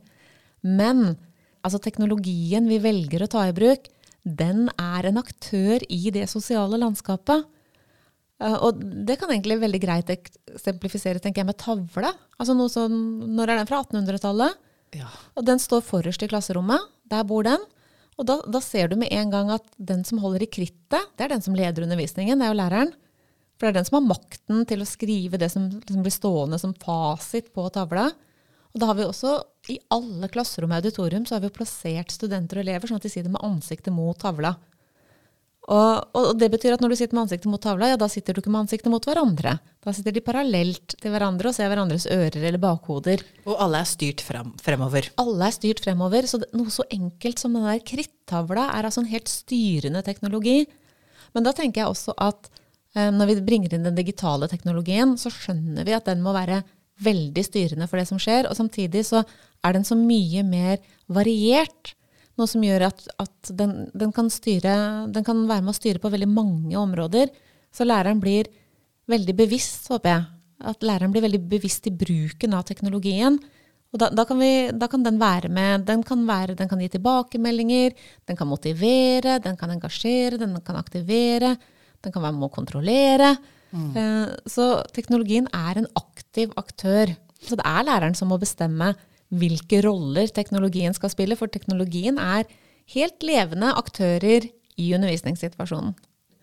Men 0.63 1.18
altså 1.65 1.82
teknologien 1.84 2.68
vi 2.70 2.80
velger 2.82 3.25
å 3.25 3.32
ta 3.32 3.48
i 3.48 3.56
bruk, 3.56 3.88
den 4.22 4.68
er 4.77 5.08
en 5.10 5.20
aktør 5.22 5.82
i 5.89 6.13
det 6.13 6.27
sosiale 6.30 6.77
landskapet. 6.82 7.48
Eh, 8.41 8.58
og 8.58 8.82
det 8.82 9.18
kan 9.22 9.32
egentlig 9.34 9.60
veldig 9.62 9.82
greit 9.82 10.12
eksemplifisere 10.13 11.22
tenker 11.22 11.44
jeg, 11.44 11.50
med 11.50 11.60
tavle. 11.62 12.13
Altså 12.38 12.56
noe 12.58 12.72
sånn, 12.72 12.98
Når 13.36 13.50
er 13.50 13.62
den 13.62 13.70
fra? 13.70 13.84
1800-tallet? 13.86 14.58
Ja. 14.98 15.10
Og 15.39 15.46
den 15.48 15.62
står 15.62 15.86
forrest 15.88 16.24
i 16.24 16.30
klasserommet. 16.30 16.89
Der 17.10 17.25
bor 17.27 17.46
den. 17.48 17.62
Og 18.20 18.27
da, 18.27 18.38
da 18.46 18.62
ser 18.62 18.91
du 18.91 18.98
med 19.00 19.12
en 19.13 19.32
gang 19.34 19.53
at 19.53 19.65
den 19.77 20.03
som 20.06 20.20
holder 20.22 20.46
i 20.46 20.51
krittet, 20.51 21.13
det 21.18 21.25
er 21.25 21.34
den 21.34 21.41
som 21.41 21.56
leder 21.58 21.86
undervisningen. 21.88 22.38
Det 22.38 22.48
er 22.48 22.53
jo 22.53 22.60
læreren. 22.60 22.91
For 23.58 23.68
det 23.68 23.72
er 23.72 23.80
den 23.80 23.88
som 23.88 24.00
har 24.00 24.10
makten 24.10 24.65
til 24.70 24.84
å 24.84 24.89
skrive 24.89 25.39
det 25.41 25.51
som 25.53 25.70
liksom 25.70 26.03
blir 26.06 26.13
stående 26.13 26.60
som 26.62 26.75
fasit 26.82 27.51
på 27.56 27.65
tavla. 27.74 28.10
Og 28.72 28.82
da 28.82 28.90
har 28.90 28.98
vi 28.98 29.06
også 29.06 29.38
i 29.72 29.78
alle 29.94 30.30
klasserom 30.32 30.72
og 30.72 30.82
auditorium 30.82 31.28
så 31.28 31.38
har 31.38 31.44
vi 31.44 31.54
plassert 31.54 32.13
studenter 32.13 32.60
og 32.60 32.66
elever 32.66 32.90
sånn 32.90 33.01
at 33.01 33.08
de 33.08 33.12
sitter 33.13 33.34
med 33.34 33.44
ansiktet 33.46 33.94
mot 33.94 34.18
tavla. 34.20 34.56
Og, 35.72 36.16
og 36.18 36.32
det 36.42 36.48
betyr 36.50 36.74
at 36.74 36.82
når 36.82 36.94
du 36.94 36.98
sitter 36.98 37.16
med 37.16 37.28
ansiktet 37.28 37.51
mot 37.51 37.62
tavla, 37.62 37.92
ja, 37.92 37.98
da 38.00 38.08
sitter 38.10 38.34
du 38.34 38.42
ikke 38.42 38.51
med 38.51 38.63
ansiktet 38.63 38.90
mot 38.92 39.06
hverandre. 39.06 39.54
Da 39.86 39.94
sitter 39.94 40.16
de 40.16 40.24
parallelt 40.25 40.96
til 40.98 41.13
hverandre 41.13 41.51
og 41.51 41.56
ser 41.56 41.70
hverandres 41.70 42.08
ører 42.12 42.40
eller 42.42 42.63
bakhoder. 42.63 43.22
Og 43.46 43.60
alle 43.62 43.84
er 43.84 43.92
styrt 43.92 44.24
frem, 44.25 44.56
fremover. 44.63 45.12
Alle 45.22 45.51
er 45.51 45.56
styrt 45.56 45.84
fremover. 45.86 46.28
Så 46.28 46.42
det, 46.42 46.50
noe 46.58 46.74
så 46.74 46.88
enkelt 46.90 47.44
som 47.44 47.54
den 47.56 47.68
der 47.70 47.84
krittavla 47.86 48.72
er 48.74 48.90
altså 48.90 49.04
en 49.04 49.12
helt 49.13 49.30
styrende 49.32 50.01
teknologi. 50.08 50.63
Men 51.38 51.46
da 51.46 51.54
tenker 51.56 51.84
jeg 51.84 51.94
også 51.94 52.18
at 52.20 52.50
Eh, 52.96 53.12
Når 53.12 53.30
vi 53.30 53.42
bringer 53.48 53.74
inn 53.74 53.88
den 53.88 53.98
digitale 53.98 54.50
teknologien, 54.51 55.16
så 55.20 55.32
skjønner 55.32 55.88
vi 55.88 55.96
at 55.96 56.10
den 56.10 56.24
må 56.24 56.34
være 56.36 56.62
veldig 57.03 57.43
styrende 57.46 57.88
for 57.89 58.01
det 58.01 58.08
som 58.10 58.20
skjer. 58.22 58.50
Og 58.50 58.58
samtidig 58.58 59.03
så 59.08 59.24
er 59.65 59.75
den 59.75 59.88
så 59.88 59.98
mye 59.98 60.43
mer 60.48 60.81
variert. 61.12 61.93
Noe 62.39 62.50
som 62.50 62.63
gjør 62.63 62.88
at, 62.89 63.05
at 63.22 63.53
den, 63.58 63.88
den, 63.93 64.13
kan 64.15 64.31
styre, 64.34 64.75
den 65.13 65.25
kan 65.27 65.46
være 65.50 65.65
med 65.65 65.74
å 65.74 65.77
styre 65.79 66.01
på 66.01 66.12
veldig 66.13 66.29
mange 66.31 66.77
områder. 66.79 67.31
Så 67.72 67.88
læreren 67.88 68.22
blir 68.24 68.50
veldig 69.12 69.36
bevisst, 69.38 69.89
håper 69.91 70.15
jeg. 70.15 70.29
At 70.72 70.86
læreren 70.86 71.13
blir 71.13 71.25
veldig 71.25 71.41
bevisst 71.50 71.88
i 71.89 71.96
bruken 71.96 72.53
av 72.53 72.67
teknologien. 72.70 73.39
Og 73.91 74.00
da, 74.00 74.08
da, 74.13 74.24
kan 74.27 74.39
vi, 74.39 74.51
da 74.72 74.88
kan 74.88 75.03
den 75.03 75.17
være 75.20 75.50
med. 75.51 75.84
Den 75.88 76.03
kan, 76.08 76.22
være, 76.27 76.55
den 76.55 76.70
kan 76.72 76.79
gi 76.79 76.88
tilbakemeldinger, 76.93 77.96
den 78.29 78.39
kan 78.39 78.48
motivere, 78.48 79.39
den 79.43 79.58
kan 79.60 79.74
engasjere, 79.74 80.39
den 80.39 80.55
kan 80.63 80.79
aktivere. 80.79 81.58
Den 82.01 82.13
kan 82.13 82.24
være 82.24 82.38
med 82.38 82.48
å 82.48 82.53
kontrollere. 82.53 83.34
Eh, 83.74 84.36
Så 84.48 84.84
teknologien 84.94 85.48
er 85.54 85.78
en 85.78 85.88
aktiv 85.96 86.51
aktør. 86.58 87.16
Så 87.42 87.58
det 87.58 87.66
er 87.66 87.88
læreren 87.88 88.16
som 88.16 88.30
må 88.30 88.40
bestemme 88.40 88.94
hvilke 89.32 89.82
roller 89.86 90.28
teknologien 90.28 90.94
skal 90.94 91.10
spille, 91.10 91.38
for 91.40 91.48
teknologien 91.48 92.20
er 92.20 92.44
helt 92.92 93.24
levende 93.24 93.72
aktører 93.80 94.50
i 94.78 94.94
undervisningssituasjonen. 94.96 95.96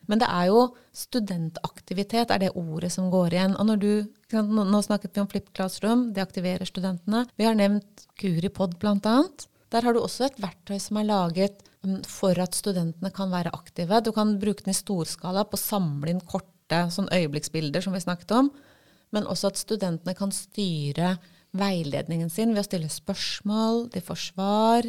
Men 0.08 0.22
det 0.22 0.28
er 0.32 0.48
jo 0.48 0.62
studentaktivitet 0.96 2.30
er 2.32 2.40
det 2.40 2.54
ordet 2.56 2.90
som 2.94 3.10
går 3.12 3.36
igjen. 3.36 3.56
Og 3.60 3.68
når 3.68 3.80
du, 3.82 3.90
nå, 4.32 4.80
snakket 4.80 5.12
vi 5.12 5.20
om 5.20 5.28
Flip 5.28 5.50
Classroom, 5.52 6.08
det 6.16 6.24
aktiverer 6.24 6.64
studentene. 6.64 7.26
Vi 7.36 7.44
har 7.44 7.58
nevnt 7.58 8.06
Kuripod 8.18 8.78
annet. 8.88 9.44
Der 9.68 9.84
har 9.84 9.92
du 9.92 10.00
også 10.00 10.30
et 10.30 10.40
verktøy 10.40 10.78
som 10.80 10.96
er 10.96 11.10
laget 11.10 11.60
mm, 11.84 12.00
for 12.08 12.40
at 12.40 12.56
studentene 12.56 13.12
kan 13.12 13.28
være 13.28 13.52
aktive. 13.52 14.00
Du 14.00 14.14
kan 14.16 14.38
bruke 14.40 14.64
den 14.64 14.72
i 14.72 14.78
storskala 14.78 15.44
på 15.44 15.60
å 15.60 15.60
samle 15.60 16.14
inn 16.14 16.24
korte 16.68 16.92
sånn 16.92 17.08
øyeblikksbilder 17.12 17.82
som 17.82 17.94
vi 17.94 18.00
snakket 18.00 18.32
om. 18.32 18.50
Men 19.10 19.26
også 19.26 19.48
at 19.48 19.58
studentene 19.58 20.14
kan 20.14 20.30
styre 20.30 21.16
veiledningen 21.56 22.28
sin 22.28 22.52
ved 22.52 22.60
å 22.60 22.68
stille 22.68 22.88
spørsmål, 22.88 23.88
de 23.92 24.00
får 24.00 24.20
svar. 24.20 24.84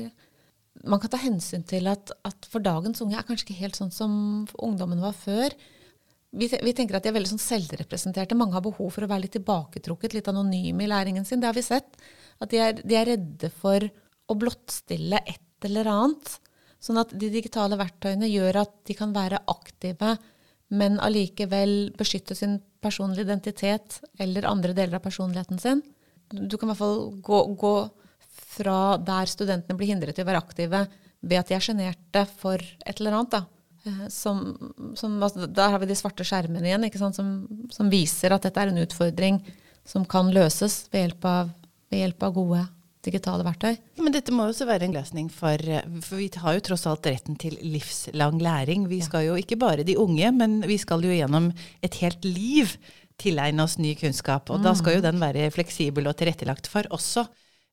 Man 0.84 1.00
kan 1.00 1.10
ta 1.10 1.18
hensyn 1.18 1.64
til 1.64 1.88
at, 1.88 2.12
at 2.28 2.48
for 2.52 2.60
dagens 2.60 3.00
unge 3.02 3.16
er 3.16 3.24
kanskje 3.28 3.48
ikke 3.48 3.62
helt 3.62 3.80
sånn 3.80 3.92
som 3.92 4.46
ungdommen 4.60 5.00
var 5.02 5.16
før. 5.16 5.56
Vi, 6.32 6.50
vi 6.50 6.74
tenker 6.76 6.98
at 6.98 7.04
de 7.04 7.10
er 7.10 7.16
veldig 7.16 7.32
sånn 7.32 7.42
selvrepresenterte. 7.42 8.38
Mange 8.38 8.54
har 8.58 8.64
behov 8.64 8.92
for 8.94 9.06
å 9.06 9.10
være 9.10 9.26
litt 9.26 9.38
tilbaketrukket, 9.38 10.14
litt 10.14 10.28
anonyme 10.30 10.84
i 10.84 10.90
læringen 10.92 11.26
sin. 11.26 11.40
Det 11.42 11.50
har 11.50 11.58
vi 11.58 11.66
sett. 11.66 11.96
At 12.44 12.52
de 12.52 12.60
er, 12.62 12.84
de 12.84 13.00
er 13.00 13.08
redde 13.16 13.50
for 13.56 13.88
å 14.30 14.38
blottstille 14.38 15.24
et 15.26 15.66
eller 15.66 15.90
annet. 15.90 16.36
Sånn 16.80 17.00
at 17.02 17.16
de 17.18 17.32
digitale 17.32 17.80
verktøyene 17.80 18.30
gjør 18.30 18.62
at 18.62 18.76
de 18.88 18.96
kan 19.00 19.16
være 19.16 19.42
aktive, 19.52 20.14
men 20.70 21.00
allikevel 21.02 21.92
beskytte 21.98 22.38
sin 22.38 22.60
personlige 22.84 23.26
identitet 23.26 24.00
eller 24.22 24.48
andre 24.48 24.76
deler 24.78 25.00
av 25.00 25.06
personligheten 25.06 25.60
sin. 25.60 25.82
Du 26.30 26.58
kan 26.58 26.70
i 26.70 26.72
hvert 26.72 26.82
fall 26.82 27.00
gå, 27.26 27.40
gå 27.60 27.76
fra 28.50 28.98
der 29.02 29.30
studentene 29.30 29.78
blir 29.78 29.92
hindret 29.92 30.20
i 30.20 30.24
å 30.24 30.30
være 30.30 30.44
aktive 30.44 30.84
ved 31.20 31.40
at 31.42 31.50
de 31.50 31.58
er 31.58 31.64
sjenerte 31.64 32.26
for 32.40 32.62
et 32.62 33.00
eller 33.02 33.18
annet. 33.18 33.34
Da. 33.34 33.44
Eh, 33.86 34.04
Som, 34.14 34.44
som, 34.96 35.18
altså, 35.24 35.48
der 35.48 35.74
har 35.74 35.82
vi 35.82 35.90
de 35.90 35.98
svarte 35.98 36.28
skjermene 36.28 36.70
igjen? 36.70 36.88
Som, 37.14 37.32
som 37.74 37.92
viser 37.92 38.36
at 38.36 38.46
dette 38.46 38.62
er 38.62 38.72
en 38.72 38.84
utfordring 38.86 39.42
som 39.90 40.06
kan 40.06 40.30
løses 40.32 40.86
ved 40.94 41.08
hjelp 41.08 41.26
av, 41.26 41.56
ved 41.90 42.06
hjelp 42.06 42.28
av 42.30 42.36
gode 42.38 42.66
digitale 43.06 43.46
verktøy. 43.48 43.78
Men 44.04 44.16
dette 44.16 44.34
må 44.36 44.48
jo 44.48 44.54
også 44.54 44.68
være 44.68 44.90
en 44.90 44.96
løsning 44.98 45.30
for 45.32 45.62
For 46.04 46.20
vi 46.20 46.30
har 46.42 46.58
jo 46.58 46.64
tross 46.68 46.86
alt 46.90 47.08
retten 47.08 47.38
til 47.40 47.56
livslang 47.64 48.42
læring. 48.44 48.88
Vi 48.92 49.02
skal 49.06 49.30
jo 49.30 49.38
ikke 49.40 49.60
bare 49.60 49.86
de 49.88 49.98
unge, 50.00 50.32
men 50.36 50.60
vi 50.68 50.78
skal 50.78 51.04
jo 51.06 51.14
gjennom 51.16 51.52
et 51.86 52.00
helt 52.04 52.26
liv 52.26 52.76
tilegne 53.20 53.64
oss 53.64 53.78
ny 53.80 53.94
kunnskap. 54.00 54.50
Og 54.50 54.64
da 54.64 54.74
skal 54.78 54.98
jo 54.98 55.06
den 55.06 55.20
være 55.22 55.52
fleksibel 55.56 56.08
og 56.08 56.18
tilrettelagt 56.20 56.68
for 56.72 56.88
også 56.96 57.28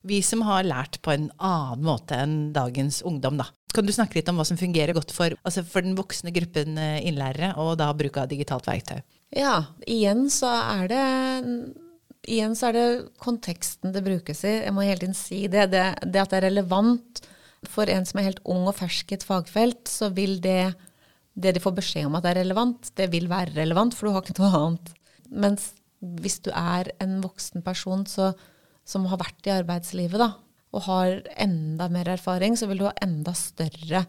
vi 0.07 0.21
som 0.23 0.43
har 0.47 0.67
lært 0.67 0.99
på 1.03 1.11
en 1.13 1.29
annen 1.43 1.83
måte 1.83 2.17
enn 2.17 2.35
dagens 2.55 3.01
ungdom, 3.07 3.39
da. 3.41 3.47
Kan 3.75 3.87
du 3.87 3.93
snakke 3.93 4.19
litt 4.19 4.29
om 4.31 4.39
hva 4.39 4.45
som 4.47 4.59
fungerer 4.59 4.95
godt 4.95 5.11
for, 5.15 5.33
altså 5.43 5.63
for 5.67 5.83
den 5.83 5.97
voksne 5.97 6.31
gruppen 6.35 6.77
eh, 6.79 7.01
innlærere, 7.09 7.55
og 7.59 7.75
da 7.81 7.89
bruk 7.97 8.19
av 8.21 8.29
digitalt 8.31 8.69
verktøy? 8.69 9.01
Ja, 9.35 9.73
igjen 9.83 10.29
så 10.31 10.53
er 10.77 10.87
det 10.91 11.03
Igjen 12.27 12.55
så 12.59 12.69
er 12.69 12.75
det 12.75 12.87
konteksten 13.23 13.93
det 13.95 14.03
brukes 14.03 14.43
i. 14.43 14.57
Jeg 14.65 14.75
må 14.75 14.83
hele 14.83 14.99
tiden 14.99 15.17
si 15.17 15.45
det. 15.51 15.69
Det, 15.71 15.85
det 16.03 16.21
at 16.23 16.33
det 16.33 16.41
er 16.41 16.49
relevant 16.49 17.21
for 17.67 17.89
en 17.89 18.05
som 18.05 18.19
er 18.19 18.29
helt 18.29 18.43
ung 18.47 18.67
og 18.67 18.75
fersk 18.77 19.11
i 19.11 19.17
et 19.17 19.25
fagfelt, 19.25 19.87
så 19.89 20.11
vil 20.13 20.37
det 20.43 20.75
det 21.37 21.53
de 21.53 21.61
får 21.61 21.75
beskjed 21.77 22.07
om 22.07 22.17
at 22.17 22.25
det 22.25 22.31
er 22.31 22.39
relevant, 22.41 22.89
det 22.97 23.11
vil 23.13 23.27
være 23.29 23.53
relevant, 23.59 23.93
for 23.93 24.07
du 24.07 24.15
har 24.15 24.23
ikke 24.25 24.39
noe 24.41 24.61
annet. 24.61 24.93
Mens 25.29 25.67
hvis 26.21 26.39
du 26.45 26.49
er 26.49 26.89
en 27.03 27.19
voksen 27.21 27.63
person 27.65 28.05
så, 28.09 28.31
som 28.87 29.05
har 29.11 29.21
vært 29.21 29.49
i 29.49 29.53
arbeidslivet, 29.53 30.17
da, 30.21 30.31
og 30.73 30.85
har 30.87 31.19
enda 31.37 31.87
mer 31.93 32.09
erfaring, 32.15 32.57
så 32.57 32.69
vil 32.69 32.81
du 32.81 32.87
ha 32.87 32.95
enda 33.05 33.33
større 33.37 34.03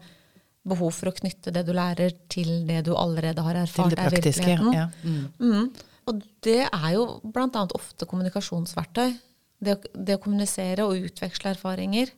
behov 0.69 0.91
for 0.97 1.11
å 1.11 1.15
knytte 1.15 1.53
det 1.53 1.63
du 1.67 1.71
lærer, 1.75 2.13
til 2.31 2.65
det 2.67 2.83
du 2.89 2.95
allerede 2.97 3.45
har 3.45 3.61
erfart. 3.61 3.93
Til 3.93 3.95
det 3.95 4.03
er 4.03 4.13
praktiske. 4.15 4.45
virkeligheten. 4.45 4.73
Ja. 4.75 4.89
Mm. 5.03 5.21
Mm. 5.39 5.88
Og 6.09 6.23
det 6.45 6.63
er 6.65 6.89
jo 6.95 7.05
bl.a. 7.23 7.65
ofte 7.77 8.07
kommunikasjonsverktøy. 8.09 9.13
Det 9.59 9.75
det 9.93 10.15
å 10.15 10.23
kommunisere 10.23 10.87
og 10.87 11.09
utveksle 11.09 11.53
erfaringer. 11.53 12.11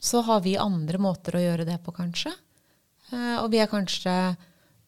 Så 0.00 0.22
har 0.26 0.42
vi 0.44 0.58
andre 0.60 1.00
måter 1.00 1.36
å 1.36 1.42
gjøre 1.42 1.66
det 1.68 1.78
på, 1.84 1.94
kanskje. 1.96 2.32
Eh, 3.12 3.36
og 3.40 3.50
vi 3.52 3.62
er 3.62 3.70
kanskje 3.70 4.12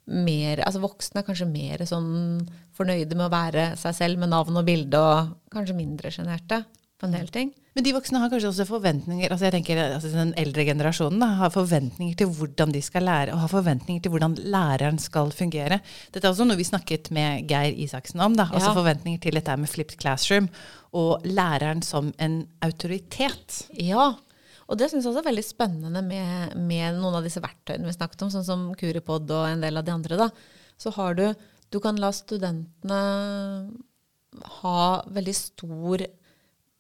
mer 0.09 0.63
Altså 0.65 0.81
voksne 0.81 1.21
er 1.21 1.25
kanskje 1.27 1.47
mer 1.51 1.83
sånn 1.85 2.41
fornøyde 2.73 3.13
med 3.13 3.27
å 3.27 3.33
være 3.35 3.65
seg 3.77 3.93
selv 3.93 4.23
med 4.23 4.31
navn 4.33 4.57
og 4.57 4.65
bilde, 4.65 4.97
og 4.97 5.53
kanskje 5.53 5.77
mindre 5.77 6.13
sjenerte 6.15 6.63
på 6.99 7.07
en 7.07 7.15
del 7.15 7.29
ting. 7.31 7.51
Men 7.79 7.85
de 7.87 7.93
voksne 7.95 8.19
har 8.19 8.31
kanskje 8.33 8.49
også 8.51 8.65
forventninger 8.67 9.31
altså 9.31 9.47
jeg 9.47 9.55
tenker 9.55 9.79
altså 9.85 10.09
Den 10.11 10.33
eldre 10.41 10.65
generasjonen 10.67 11.21
da, 11.23 11.29
har 11.39 11.53
forventninger 11.55 12.17
til 12.19 12.27
hvordan 12.35 12.73
de 12.75 12.81
skal 12.83 13.05
lære, 13.07 13.33
og 13.37 13.39
har 13.45 13.53
forventninger 13.53 14.03
til 14.03 14.11
hvordan 14.11 14.35
læreren 14.51 14.99
skal 14.99 15.31
fungere. 15.31 15.79
Dette 16.11 16.27
er 16.27 16.33
også 16.33 16.47
noe 16.49 16.59
vi 16.59 16.67
snakket 16.67 17.13
med 17.15 17.47
Geir 17.51 17.71
Isaksen 17.85 18.21
om. 18.25 18.35
da, 18.35 18.49
altså 18.51 18.73
Ja. 18.73 18.75
Forventninger 18.81 19.21
til 19.23 19.39
dette 19.39 19.57
med 19.57 19.71
flipped 19.71 19.99
classroom 20.01 20.49
og 20.93 21.23
læreren 21.23 21.83
som 21.87 22.11
en 22.19 22.49
autoritet. 22.67 23.69
Ja, 23.79 24.15
og 24.69 24.77
det 24.79 24.91
syns 24.91 25.05
jeg 25.07 25.13
også 25.13 25.23
er 25.23 25.31
veldig 25.31 25.45
spennende 25.47 26.03
med, 26.03 26.57
med 26.57 26.99
noen 26.99 27.15
av 27.21 27.23
disse 27.25 27.41
verktøyene 27.41 27.87
vi 27.87 27.95
snakket 27.95 28.27
om, 28.27 28.31
sånn 28.35 28.45
som 28.45 28.75
Kuripod 28.75 29.31
og 29.31 29.47
en 29.49 29.63
del 29.63 29.77
av 29.79 29.85
de 29.87 29.93
andre. 29.95 30.17
da. 30.17 30.31
Så 30.77 30.91
har 30.99 31.15
du 31.15 31.35
Du 31.71 31.79
kan 31.81 31.97
la 32.01 32.09
studentene 32.11 32.99
ha 34.63 35.03
veldig 35.09 35.35
stor 35.37 36.05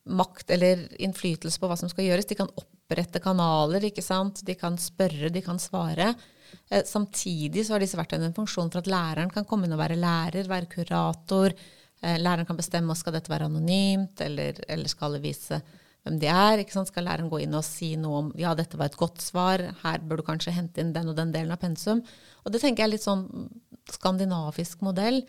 makt 0.09 0.51
eller 0.57 0.85
innflytelse 1.01 1.61
på 1.61 1.71
hva 1.71 1.77
som 1.79 1.90
skal 1.90 2.07
gjøres. 2.09 2.29
De 2.29 2.38
kan 2.38 2.51
opprette 2.61 3.23
kanaler, 3.23 3.88
ikke 3.88 4.05
sant. 4.05 4.42
De 4.47 4.57
kan 4.59 4.79
spørre, 4.81 5.31
de 5.33 5.42
kan 5.44 5.61
svare. 5.62 6.12
Eh, 6.68 6.85
samtidig 6.85 7.66
så 7.66 7.77
har 7.77 7.85
disse 7.85 7.99
verktøyene 7.99 8.31
en 8.31 8.37
funksjon 8.37 8.71
for 8.73 8.83
at 8.83 8.90
læreren 8.90 9.33
kan 9.33 9.47
komme 9.49 9.68
inn 9.68 9.77
og 9.77 9.83
være 9.83 9.99
lærer, 10.01 10.49
være 10.49 10.71
kurator. 10.73 11.57
Eh, 12.01 12.16
læreren 12.21 12.49
kan 12.49 12.59
bestemme 12.59 12.97
skal 12.97 13.16
dette 13.16 13.33
være 13.33 13.49
anonymt, 13.51 14.21
eller, 14.25 14.61
eller 14.68 14.90
skal 14.90 15.16
det 15.16 15.25
vise 15.27 15.61
hvem 16.07 16.18
de 16.23 16.31
er. 16.31 16.62
Skal 16.68 17.07
læreren 17.07 17.31
gå 17.31 17.42
inn 17.44 17.57
og 17.59 17.66
si 17.66 17.94
noe 18.01 18.23
om 18.23 18.31
ja, 18.38 18.55
dette 18.59 18.79
var 18.81 18.92
et 18.92 19.01
godt 19.01 19.23
svar, 19.25 19.64
her 19.83 20.05
bør 20.05 20.21
du 20.21 20.29
kanskje 20.29 20.55
hente 20.57 20.83
inn 20.83 20.94
den 20.97 21.11
og 21.11 21.18
den 21.18 21.35
delen 21.35 21.55
av 21.55 21.61
pensum. 21.62 22.03
Og 22.44 22.55
det 22.55 22.62
tenker 22.62 22.85
jeg 22.85 22.88
er 22.88 22.94
litt 22.97 23.07
sånn 23.07 23.27
skandinavisk 23.92 24.85
modell, 24.85 25.23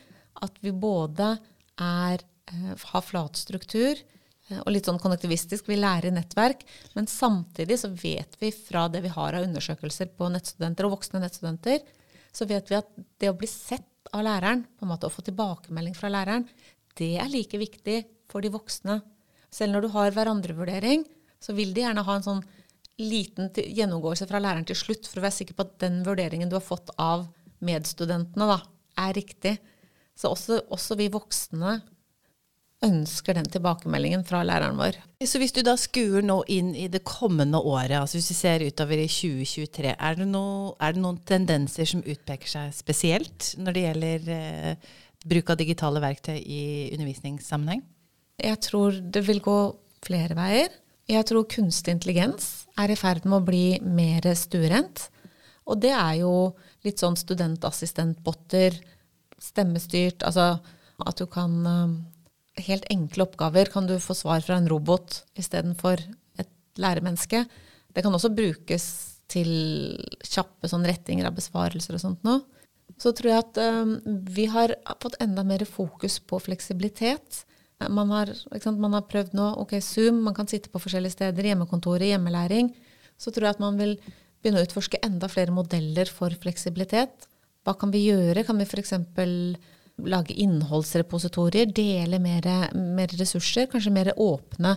at 0.44 0.56
vi 0.64 0.72
både 0.72 1.34
er, 1.80 2.24
eh, 2.52 2.74
har 2.94 3.06
flat 3.06 3.40
struktur, 3.40 4.00
og 4.58 4.72
litt 4.74 4.88
sånn 4.90 5.00
konnektivistisk, 5.02 5.68
vi 5.70 5.78
lærer 5.80 6.14
nettverk, 6.14 6.64
men 6.96 7.08
samtidig 7.10 7.78
så 7.82 7.92
vet 7.94 8.38
vi 8.42 8.52
fra 8.56 8.88
det 8.92 9.04
vi 9.06 9.12
har 9.14 9.38
av 9.38 9.46
undersøkelser 9.46 10.12
på 10.18 10.30
nettstudenter 10.34 10.88
og 10.88 10.98
voksne 10.98 11.22
nettstudenter, 11.24 11.84
så 12.34 12.48
vet 12.50 12.70
vi 12.72 12.78
at 12.78 12.90
det 13.22 13.30
å 13.32 13.38
bli 13.38 13.50
sett 13.50 14.10
av 14.16 14.24
læreren, 14.26 14.64
på 14.78 14.86
en 14.86 14.94
måte 14.94 15.10
å 15.10 15.14
få 15.14 15.24
tilbakemelding 15.26 15.98
fra 15.98 16.12
læreren, 16.14 16.48
det 16.98 17.16
er 17.22 17.30
like 17.32 17.60
viktig 17.62 18.02
for 18.30 18.44
de 18.46 18.52
voksne. 18.54 19.00
Selv 19.54 19.76
når 19.76 19.86
du 19.86 19.94
har 19.94 20.16
hverandrevurdering, 20.16 21.06
så 21.40 21.56
vil 21.58 21.74
de 21.74 21.86
gjerne 21.86 22.06
ha 22.06 22.18
en 22.18 22.26
sånn 22.26 22.42
liten 23.00 23.52
gjennomgåelse 23.54 24.28
fra 24.28 24.42
læreren 24.44 24.68
til 24.68 24.78
slutt, 24.78 25.08
for 25.08 25.22
å 25.22 25.28
være 25.28 25.38
sikker 25.38 25.56
på 25.56 25.66
at 25.66 25.78
den 25.86 26.02
vurderingen 26.06 26.52
du 26.52 26.58
har 26.58 26.66
fått 26.66 26.92
av 27.00 27.30
medstudentene, 27.64 28.50
da, 28.50 28.60
er 29.00 29.16
riktig. 29.16 29.56
Så 30.20 30.34
også, 30.34 30.60
også 30.74 30.98
vi 31.00 31.08
voksne 31.12 31.80
ønsker 32.86 33.36
den 33.36 33.48
tilbakemeldingen 33.52 34.24
fra 34.28 34.40
læreren 34.48 34.78
vår. 34.80 34.98
Så 35.28 35.42
hvis 35.42 35.52
du 35.56 35.60
da 35.66 35.76
skuer 35.80 36.24
nå 36.24 36.38
inn 36.52 36.72
i 36.78 36.88
det 36.92 37.02
kommende 37.08 37.60
året, 37.60 37.98
altså 38.00 38.20
hvis 38.20 38.32
vi 38.32 38.38
ser 38.38 38.64
utover 38.64 39.02
i 39.02 39.10
2023, 39.12 39.94
er 39.96 40.20
det, 40.20 40.28
noe, 40.32 40.74
er 40.80 40.96
det 40.96 41.04
noen 41.04 41.20
tendenser 41.28 41.90
som 41.90 42.04
utpeker 42.06 42.52
seg 42.52 42.74
spesielt 42.76 43.54
når 43.60 43.76
det 43.76 43.86
gjelder 43.86 44.32
eh, 44.36 44.92
bruk 45.28 45.52
av 45.52 45.60
digitale 45.60 46.04
verktøy 46.04 46.38
i 46.40 46.64
undervisningssammenheng? 46.96 47.84
Jeg 48.40 48.62
tror 48.64 48.96
det 49.04 49.26
vil 49.28 49.44
gå 49.44 49.60
flere 50.06 50.38
veier. 50.38 50.72
Jeg 51.10 51.26
tror 51.28 51.50
kunstig 51.52 51.98
intelligens 51.98 52.70
er 52.80 52.94
i 52.94 53.00
ferd 53.00 53.26
med 53.28 53.42
å 53.42 53.46
bli 53.46 53.66
mer 53.84 54.24
stuerent. 54.40 55.10
Og 55.68 55.82
det 55.84 55.92
er 55.92 56.22
jo 56.22 56.54
litt 56.86 57.02
sånn 57.02 57.18
studentassistentbotter 57.20 58.78
stemmestyrt, 59.40 60.24
altså 60.24 60.54
at 61.00 61.20
du 61.20 61.26
kan 61.32 61.52
um, 61.66 61.92
Helt 62.58 62.88
enkle 62.92 63.28
oppgaver 63.28 63.70
kan 63.72 63.88
du 63.88 63.98
få 64.02 64.16
svar 64.18 64.42
fra 64.44 64.58
en 64.58 64.70
robot 64.70 65.22
istedenfor 65.40 66.02
et 66.42 66.82
læremenneske. 66.82 67.46
Det 67.94 68.04
kan 68.04 68.16
også 68.16 68.32
brukes 68.34 68.86
til 69.30 69.52
kjappe 70.26 70.70
sånn 70.70 70.88
rettinger 70.90 71.30
av 71.30 71.38
besvarelser 71.38 71.98
og 71.98 72.04
sånt 72.04 72.26
noe. 72.28 72.42
Så 73.00 73.14
tror 73.16 73.32
jeg 73.32 73.44
at 73.44 73.60
um, 73.62 73.94
vi 74.28 74.48
har 74.50 74.74
fått 75.00 75.20
enda 75.24 75.46
mer 75.48 75.64
fokus 75.70 76.18
på 76.20 76.40
fleksibilitet. 76.42 77.44
Man 77.88 78.12
har, 78.12 78.32
man 78.76 78.98
har, 78.98 79.06
prøvd 79.08 79.38
nå 79.38 79.54
ok, 79.62 79.78
Zoom, 79.84 80.24
man 80.26 80.36
kan 80.36 80.50
sitte 80.52 80.72
på 80.74 80.82
forskjellige 80.84 81.16
steder, 81.16 81.48
hjemmekontoret, 81.52 82.10
hjemmelæring. 82.10 82.74
Så 83.16 83.32
tror 83.32 83.48
jeg 83.48 83.56
at 83.56 83.64
man 83.64 83.80
vil 83.80 83.96
begynne 84.42 84.60
å 84.60 84.68
utforske 84.68 85.00
enda 85.06 85.30
flere 85.32 85.54
modeller 85.56 86.12
for 86.12 86.34
fleksibilitet. 86.44 87.30
Hva 87.64 87.76
kan 87.80 87.94
vi 87.94 88.08
gjøre? 88.10 88.44
Kan 88.48 88.60
vi 88.60 88.68
f.eks 88.68 88.96
lage 90.08 90.36
innholdsrepositorier, 90.40 91.72
dele 91.76 92.20
mer, 92.22 92.48
mer, 92.76 93.12
ressurser, 93.20 93.68
kanskje 93.72 93.94
mer 93.94 94.12
åpne, 94.16 94.76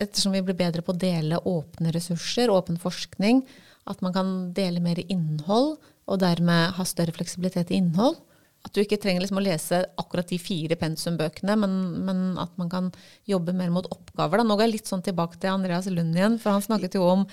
ettersom 0.00 0.32
vi 0.32 0.42
blir 0.44 0.56
bedre 0.58 0.84
på 0.84 0.94
å 0.94 0.98
dele 0.98 1.40
åpne 1.48 1.92
ressurser, 1.94 2.52
åpen 2.52 2.78
forskning, 2.80 3.42
at 3.90 4.00
man 4.04 4.14
kan 4.14 4.30
dele 4.56 4.80
mer 4.84 5.00
innhold, 5.08 5.76
og 6.04 6.20
dermed 6.20 6.76
ha 6.76 6.84
større 6.88 7.14
fleksibilitet 7.16 7.72
i 7.72 7.80
innhold. 7.80 8.16
At 8.64 8.72
du 8.72 8.80
ikke 8.80 8.96
trenger 9.00 9.20
liksom 9.20 9.40
å 9.40 9.44
lese 9.44 9.82
akkurat 10.00 10.28
de 10.30 10.38
fire 10.40 10.76
pensumbøkene, 10.80 11.56
men, 11.60 11.72
men, 12.06 12.22
at 12.40 12.52
man 12.60 12.70
kan 12.72 12.90
jobbe 13.28 13.52
mer 13.56 13.72
mot 13.72 13.88
oppgaver. 13.92 14.40
Da. 14.40 14.46
Nå 14.48 14.56
går 14.56 14.66
jeg 14.66 14.74
litt 14.78 14.88
sånn 14.88 15.04
tilbake 15.04 15.40
til 15.40 15.52
Andreas 15.52 15.88
Lund 15.92 16.16
igjen, 16.16 16.38
for 16.40 16.56
han 16.56 16.64
snakket 16.64 16.96
jo 16.96 17.04
om 17.10 17.26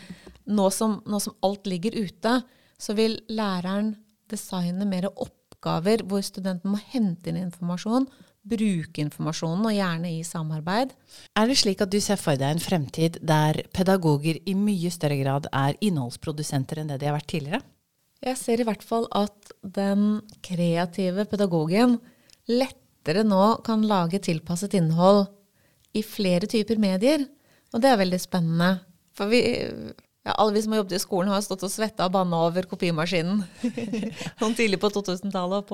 nå 0.52 0.68
som, 0.76 1.00
nå 1.08 1.22
som 1.24 1.38
alt 1.48 1.70
ligger 1.72 1.96
ute, 1.96 2.42
så 2.82 2.96
vil 2.98 3.22
læreren 3.32 3.94
designe 4.32 4.88
mer 4.88 5.08
opp 5.12 5.41
oppgaver 5.62 6.02
hvor 6.10 6.24
studenten 6.26 6.74
må 6.74 6.80
hente 6.92 7.30
inn 7.30 7.38
informasjon, 7.38 8.08
bruke 8.42 9.02
informasjonen, 9.04 9.68
og 9.70 9.76
gjerne 9.76 10.10
i 10.18 10.24
samarbeid. 10.26 10.96
Er 11.38 11.48
det 11.48 11.60
slik 11.62 11.82
at 11.82 11.92
du 11.94 12.00
ser 12.02 12.18
for 12.18 12.36
deg 12.36 12.56
en 12.56 12.64
fremtid 12.64 13.20
der 13.22 13.62
pedagoger 13.74 14.42
i 14.46 14.56
mye 14.58 14.90
større 14.90 15.20
grad 15.22 15.48
er 15.54 15.78
innholdsprodusenter 15.80 16.82
enn 16.82 16.90
det 16.90 17.02
de 17.02 17.10
har 17.10 17.20
vært 17.20 17.30
tidligere? 17.30 17.62
Jeg 18.22 18.38
ser 18.38 18.62
i 18.62 18.66
hvert 18.66 18.84
fall 18.86 19.08
at 19.18 19.54
den 19.62 20.22
kreative 20.46 21.26
pedagogen 21.30 22.00
lettere 22.50 23.24
nå 23.26 23.62
kan 23.66 23.86
lage 23.86 24.22
tilpasset 24.22 24.76
innhold 24.78 25.28
i 25.98 26.04
flere 26.06 26.50
typer 26.50 26.82
medier. 26.82 27.26
Og 27.74 27.82
det 27.82 27.90
er 27.90 28.02
veldig 28.02 28.20
spennende. 28.22 28.72
For 29.18 29.30
vi, 29.32 29.42
ja, 30.26 30.36
alle 30.36 30.54
vi 30.54 30.62
som 30.62 30.74
har 30.74 30.82
jobbet 30.84 30.98
i 31.00 31.02
skolen, 31.02 31.32
har 31.34 31.42
stått 31.42 31.64
og 31.66 31.72
svetta 31.74 32.06
og 32.06 32.14
banna 32.14 32.44
over 32.46 32.68
kopimaskinen. 32.70 33.42
sånn 34.42 34.58
tidlig 34.58 34.78
på 34.82 34.92
2000-tallet. 34.94 35.72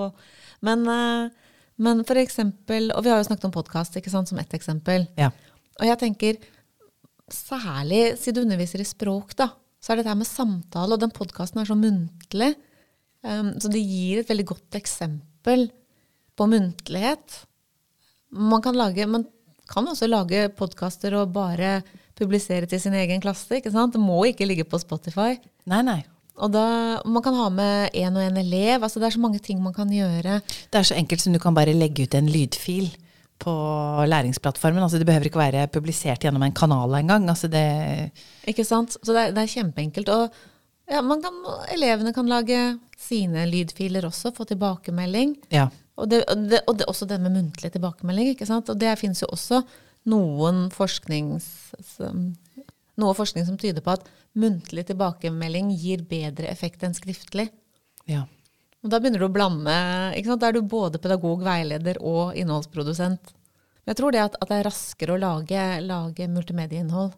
Men, 0.66 0.86
uh, 0.88 1.58
men 1.78 2.02
for 2.08 2.18
eksempel 2.18 2.90
Og 2.96 3.04
vi 3.06 3.12
har 3.12 3.20
jo 3.20 3.28
snakket 3.28 3.46
om 3.46 3.54
podkast 3.54 3.98
som 4.08 4.40
ett 4.40 4.56
eksempel. 4.56 5.06
Ja. 5.20 5.30
Og 5.78 5.86
jeg 5.86 6.00
tenker 6.02 6.40
særlig 7.28 8.18
siden 8.22 8.40
du 8.40 8.48
underviser 8.48 8.82
i 8.82 8.88
språk, 8.88 9.36
da, 9.36 9.52
så 9.84 9.92
er 9.92 10.00
dette 10.00 10.14
her 10.14 10.20
med 10.20 10.30
samtale, 10.30 10.96
og 10.96 11.02
den 11.04 11.12
podkasten 11.12 11.62
er 11.62 11.68
så 11.68 11.76
muntlig. 11.76 12.54
Um, 13.28 13.52
så 13.60 13.68
det 13.74 13.84
gir 13.84 14.22
et 14.22 14.32
veldig 14.32 14.48
godt 14.48 14.80
eksempel 14.80 15.68
på 16.38 16.48
muntlighet. 16.48 17.42
Man 18.32 18.64
kan, 18.64 18.78
lage, 18.80 19.08
man 19.12 19.28
kan 19.68 19.88
også 19.92 20.08
lage 20.08 20.48
podkaster 20.56 21.18
og 21.20 21.34
bare 21.36 21.82
publisere 22.18 22.68
til 22.70 22.82
sin 22.82 22.96
egen 22.98 23.22
klasse. 23.24 23.60
ikke 23.60 23.72
sant? 23.74 23.94
Det 23.94 24.02
må 24.02 24.24
ikke 24.30 24.48
ligge 24.50 24.66
på 24.68 24.80
Spotify. 24.82 25.36
Nei, 25.70 25.82
nei. 25.86 26.02
Og 26.38 26.52
da, 26.54 27.02
Man 27.06 27.24
kan 27.26 27.38
ha 27.38 27.50
med 27.50 27.94
én 27.98 28.14
og 28.14 28.22
én 28.22 28.40
elev. 28.40 28.84
altså 28.84 29.00
Det 29.00 29.08
er 29.08 29.18
så 29.18 29.24
mange 29.24 29.40
ting 29.40 29.62
man 29.62 29.74
kan 29.74 29.90
gjøre. 29.90 30.42
Det 30.72 30.80
er 30.80 30.84
så 30.84 30.98
enkelt 30.98 31.22
som 31.22 31.34
du 31.34 31.40
kan 31.40 31.56
bare 31.56 31.74
legge 31.74 32.04
ut 32.04 32.16
en 32.16 32.30
lydfil 32.30 32.92
på 33.40 33.54
læringsplattformen. 34.06 34.82
altså 34.84 34.98
Det 34.98 35.06
behøver 35.06 35.30
ikke 35.30 35.40
være 35.40 35.68
publisert 35.68 36.22
gjennom 36.22 36.44
en 36.44 36.54
kanal 36.54 36.94
engang. 36.94 37.30
Altså 37.30 37.48
det 37.48 38.12
ikke 38.48 38.66
sant? 38.66 38.98
Så 39.02 39.14
det 39.14 39.22
er, 39.22 39.34
det 39.34 39.44
er 39.44 39.56
kjempeenkelt. 39.56 40.10
Og 40.10 40.30
ja, 40.90 41.02
kan, 41.02 41.42
elevene 41.74 42.14
kan 42.14 42.30
lage 42.30 42.78
sine 42.98 43.46
lydfiler 43.50 44.06
også, 44.06 44.34
få 44.34 44.46
tilbakemelding. 44.50 45.36
Ja. 45.52 45.68
Og, 45.98 46.10
det, 46.10 46.24
og, 46.30 46.50
det, 46.50 46.62
og 46.68 46.82
også 46.88 47.06
det 47.10 47.20
med 47.22 47.34
muntlig 47.34 47.72
tilbakemelding. 47.74 48.34
ikke 48.34 48.46
sant? 48.46 48.70
Og 48.70 48.80
det 48.80 48.98
finnes 49.00 49.22
jo 49.22 49.30
også 49.34 49.64
noen 50.08 50.67
forsknings, 50.74 51.48
noe 52.98 53.17
forskning 53.17 53.46
som 53.48 53.60
tyder 53.60 53.84
på 53.84 53.93
at 53.98 54.08
muntlig 54.38 54.86
tilbakemelding 54.88 55.74
gir 55.76 56.04
bedre 56.08 56.50
effekt 56.52 56.86
enn 56.86 56.96
skriftlig. 56.98 57.50
Ja. 58.08 58.24
Og 58.86 58.91
da 58.93 59.02
begynner 59.02 59.24
du 59.24 59.28
å 59.28 59.34
blande. 59.34 59.74
Da 60.13 60.48
er 60.48 60.56
du 60.56 60.62
både 60.63 61.02
pedagog, 61.02 61.41
veileder 61.46 62.00
og 62.06 62.38
innholdsprodusent. 62.38 63.34
Jeg 63.88 63.98
tror 63.98 64.13
det 64.13 64.24
at, 64.24 64.36
at 64.39 64.52
det 64.52 64.60
er 64.60 64.67
raskere 64.67 65.15
å 65.15 65.22
lage, 65.22 65.63
lage 65.84 66.28
multimedieinnhold 66.32 67.13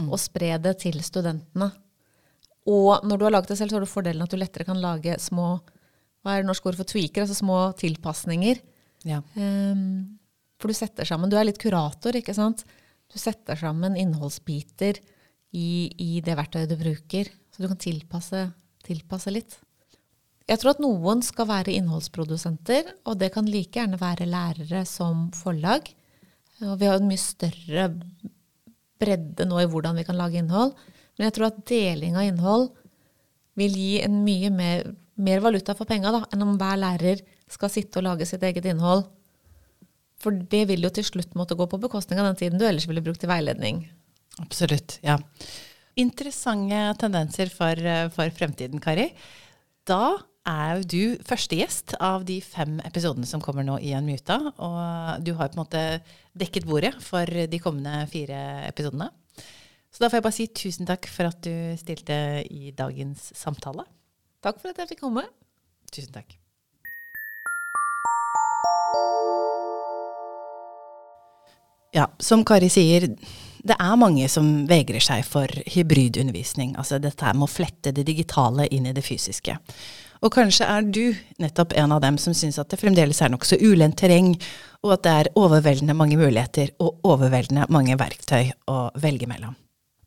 mm. 0.00 0.08
og 0.08 0.20
spre 0.20 0.54
det 0.62 0.74
til 0.84 0.98
studentene. 1.04 1.70
Og 2.68 3.04
når 3.08 3.18
du 3.18 3.26
har 3.26 3.34
laget 3.36 3.52
det 3.52 3.58
selv, 3.60 3.72
så 3.72 3.78
har 3.78 3.84
du 3.84 3.90
fordelen 3.90 4.24
at 4.24 4.32
du 4.32 4.40
lettere 4.40 4.66
kan 4.68 4.80
lage 4.80 5.16
små 5.22 5.58
hva 6.24 6.34
er 6.34 6.42
det 6.42 6.48
norske 6.48 6.68
ord 6.68 6.76
for 6.80 6.88
tweaker, 6.88 7.24
altså 7.24 7.36
små 7.38 7.58
tilpasninger. 7.78 8.58
Ja. 9.06 9.22
Um, 9.38 10.17
for 10.58 10.70
du 10.70 10.76
setter 10.76 11.06
sammen 11.06 11.30
Du 11.30 11.38
er 11.38 11.46
litt 11.46 11.60
kurator, 11.62 12.16
ikke 12.18 12.34
sant? 12.36 12.64
Du 13.08 13.16
setter 13.20 13.56
sammen 13.56 13.96
innholdsbiter 13.96 14.98
i, 15.54 15.88
i 15.96 16.20
det 16.24 16.34
verktøyet 16.36 16.72
du 16.72 16.76
bruker. 16.80 17.30
Så 17.54 17.62
du 17.62 17.70
kan 17.70 17.80
tilpasse, 17.80 18.42
tilpasse 18.84 19.32
litt. 19.32 19.56
Jeg 20.48 20.60
tror 20.60 20.74
at 20.74 20.82
noen 20.82 21.22
skal 21.24 21.48
være 21.48 21.74
innholdsprodusenter, 21.76 22.86
og 23.08 23.18
det 23.20 23.30
kan 23.34 23.48
like 23.48 23.78
gjerne 23.78 24.00
være 24.00 24.28
lærere 24.28 24.84
som 24.88 25.28
forlag. 25.36 25.88
Og 26.64 26.78
vi 26.80 26.88
har 26.88 26.98
en 26.98 27.08
mye 27.08 27.20
større 27.20 27.88
bredde 28.98 29.46
nå 29.46 29.60
i 29.62 29.68
hvordan 29.70 29.98
vi 30.00 30.06
kan 30.08 30.18
lage 30.18 30.40
innhold. 30.40 30.72
Men 31.16 31.28
jeg 31.28 31.36
tror 31.36 31.50
at 31.50 31.60
deling 31.68 32.16
av 32.16 32.26
innhold 32.28 32.70
vil 33.58 33.76
gi 33.76 33.92
en 34.02 34.22
mye 34.24 34.50
mer, 34.54 34.88
mer 35.18 35.44
valuta 35.44 35.74
for 35.78 35.88
penga 35.88 36.12
enn 36.32 36.44
om 36.44 36.56
hver 36.58 36.80
lærer 36.80 37.22
skal 37.50 37.72
sitte 37.72 38.00
og 38.00 38.08
lage 38.08 38.26
sitt 38.28 38.44
eget 38.46 38.66
innhold 38.70 39.06
for 40.22 40.34
det 40.52 40.64
vil 40.70 40.82
jo 40.82 40.90
til 40.94 41.06
slutt 41.06 41.36
måtte 41.38 41.56
gå 41.58 41.66
på 41.70 41.80
bekostning 41.80 42.20
av 42.20 42.30
den 42.30 42.38
tiden 42.40 42.60
du 42.60 42.66
ellers 42.66 42.88
ville 42.90 43.04
brukt 43.04 43.22
til 43.22 43.30
veiledning. 43.30 43.84
Absolutt, 44.42 44.98
ja. 45.02 45.18
Interessante 45.98 46.80
tendenser 47.00 47.50
for, 47.50 47.74
eh, 47.74 48.08
for 48.14 48.30
fremtiden, 48.30 48.80
Kari. 48.80 49.12
Da 49.86 50.18
er 50.48 50.78
jo 50.78 50.88
du 50.88 51.24
første 51.26 51.58
gjest 51.58 51.94
av 52.00 52.24
de 52.28 52.38
fem 52.40 52.78
episodene 52.86 53.26
som 53.28 53.42
kommer 53.44 53.66
nå 53.66 53.78
i 53.84 53.92
Unmuta. 53.98 54.38
Og 54.56 55.24
du 55.24 55.34
har 55.34 55.50
på 55.50 55.58
en 55.58 55.64
måte 55.64 55.84
dekket 56.38 56.68
bordet 56.68 56.94
for 57.02 57.26
de 57.26 57.58
kommende 57.62 58.06
fire 58.10 58.68
episodene. 58.68 59.10
Så 59.90 60.04
da 60.04 60.10
får 60.10 60.20
jeg 60.20 60.26
bare 60.26 60.38
si 60.38 60.46
tusen 60.46 60.88
takk 60.88 61.08
for 61.10 61.30
at 61.30 61.40
du 61.44 61.76
stilte 61.80 62.44
i 62.48 62.72
dagens 62.76 63.32
samtale. 63.36 63.86
Takk 64.44 64.60
for 64.60 64.72
at 64.72 64.82
jeg 64.84 64.94
fikk 64.94 65.06
komme. 65.06 65.24
Tusen 65.92 66.12
takk. 66.14 66.36
Ja, 71.96 72.08
som 72.20 72.44
Kari 72.44 72.68
sier, 72.72 73.06
det 73.64 73.76
er 73.80 74.00
mange 74.00 74.28
som 74.30 74.66
vegrer 74.68 75.02
seg 75.02 75.24
for 75.26 75.50
hybridundervisning. 75.72 76.74
Altså 76.78 77.00
dette 77.02 77.24
her 77.24 77.36
med 77.36 77.48
å 77.48 77.52
flette 77.52 77.94
det 77.96 78.04
digitale 78.08 78.68
inn 78.74 78.88
i 78.88 78.94
det 78.96 79.04
fysiske. 79.06 79.56
Og 80.18 80.34
kanskje 80.34 80.66
er 80.66 80.82
du 80.82 81.04
nettopp 81.38 81.76
en 81.78 81.94
av 81.94 82.02
dem 82.02 82.18
som 82.18 82.34
syns 82.34 82.58
at 82.58 82.70
det 82.72 82.80
fremdeles 82.80 83.20
er 83.22 83.30
nokså 83.30 83.60
ulendt 83.62 84.00
terreng, 84.00 84.34
og 84.82 84.96
at 84.96 85.04
det 85.06 85.14
er 85.14 85.30
overveldende 85.38 85.94
mange 85.96 86.18
muligheter 86.18 86.74
og 86.82 86.98
overveldende 87.06 87.68
mange 87.72 87.96
verktøy 87.98 88.50
å 88.70 88.78
velge 88.98 89.30
mellom. 89.30 89.54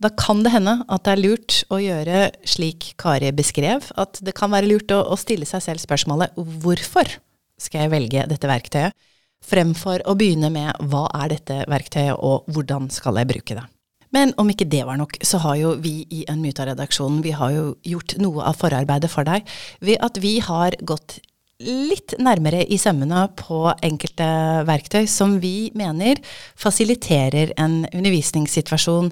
Da 0.02 0.10
kan 0.18 0.42
det 0.42 0.54
hende 0.56 0.80
at 0.90 1.06
det 1.06 1.14
er 1.14 1.22
lurt 1.22 1.60
å 1.70 1.78
gjøre 1.80 2.22
slik 2.50 2.94
Kari 3.02 3.30
beskrev, 3.38 3.92
at 4.02 4.20
det 4.26 4.34
kan 4.38 4.52
være 4.54 4.70
lurt 4.72 4.92
å, 4.94 5.04
å 5.14 5.18
stille 5.20 5.48
seg 5.48 5.64
selv 5.64 5.84
spørsmålet 5.84 6.34
hvorfor 6.36 7.20
skal 7.62 7.86
jeg 7.86 7.94
velge 7.94 8.26
dette 8.30 8.50
verktøyet? 8.50 8.98
Fremfor 9.46 10.04
å 10.06 10.16
begynne 10.18 10.52
med 10.54 10.82
hva 10.92 11.08
er 11.24 11.34
dette 11.34 11.62
verktøyet, 11.72 12.18
og 12.18 12.50
hvordan 12.52 12.90
skal 12.94 13.20
jeg 13.20 13.32
bruke 13.32 13.58
det. 13.58 13.66
Men 14.12 14.34
om 14.42 14.50
ikke 14.52 14.68
det 14.68 14.84
var 14.88 15.00
nok, 15.00 15.16
så 15.24 15.40
har 15.46 15.56
jo 15.56 15.76
vi 15.80 16.02
i 16.12 16.26
Unmuta-redaksjonen 16.30 17.22
vi 17.24 17.32
har 17.36 17.54
jo 17.56 17.66
gjort 17.88 18.18
noe 18.20 18.44
av 18.44 18.60
forarbeidet 18.60 19.12
for 19.12 19.28
deg 19.28 19.48
ved 19.80 20.02
at 20.04 20.20
vi 20.20 20.38
har 20.44 20.76
gått 20.84 21.22
litt 21.62 22.16
nærmere 22.22 22.64
i 22.66 22.78
sømmene 22.82 23.28
på 23.40 23.64
enkelte 23.84 24.28
verktøy 24.68 25.06
som 25.10 25.38
vi 25.44 25.72
mener 25.78 26.20
fasiliterer 26.60 27.54
en 27.62 27.84
undervisningssituasjon 27.92 29.12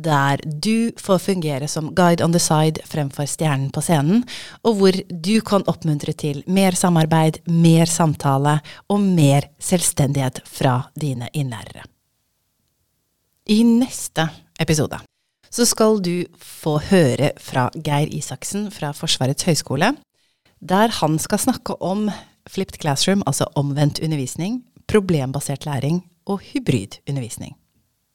der 0.00 0.40
du 0.44 0.90
får 1.00 1.20
fungere 1.24 1.68
som 1.68 1.90
guide 1.94 2.24
on 2.24 2.32
the 2.32 2.40
side 2.40 2.82
fremfor 2.88 3.28
stjernen 3.28 3.70
på 3.74 3.82
scenen, 3.84 4.22
og 4.64 4.78
hvor 4.78 4.96
du 5.10 5.34
kan 5.44 5.66
oppmuntre 5.68 6.14
til 6.16 6.42
mer 6.46 6.78
samarbeid, 6.78 7.42
mer 7.46 7.90
samtale 7.90 8.60
og 8.88 9.00
mer 9.04 9.50
selvstendighet 9.60 10.42
fra 10.48 10.78
dine 10.94 11.28
innlærere. 11.34 11.84
I 13.50 13.62
neste 13.66 14.28
episode 14.60 15.00
så 15.50 15.66
skal 15.66 15.98
du 15.98 16.22
få 16.38 16.76
høre 16.92 17.32
fra 17.42 17.66
Geir 17.74 18.12
Isaksen 18.14 18.68
fra 18.70 18.92
Forsvarets 18.94 19.48
høgskole, 19.48 19.90
der 20.60 20.92
han 21.00 21.18
skal 21.18 21.40
snakke 21.40 21.76
om 21.82 22.10
flipped 22.48 22.80
classroom, 22.80 23.22
altså 23.26 23.48
omvendt 23.56 24.00
undervisning, 24.04 24.62
problembasert 24.88 25.66
læring 25.66 26.04
og 26.26 26.40
hybrid 26.52 27.00
undervisning. 27.08 27.56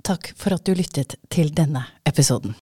Takk 0.06 0.34
for 0.38 0.54
at 0.54 0.66
du 0.68 0.76
lyttet 0.78 1.18
til 1.34 1.50
denne 1.58 1.82
episoden. 2.06 2.56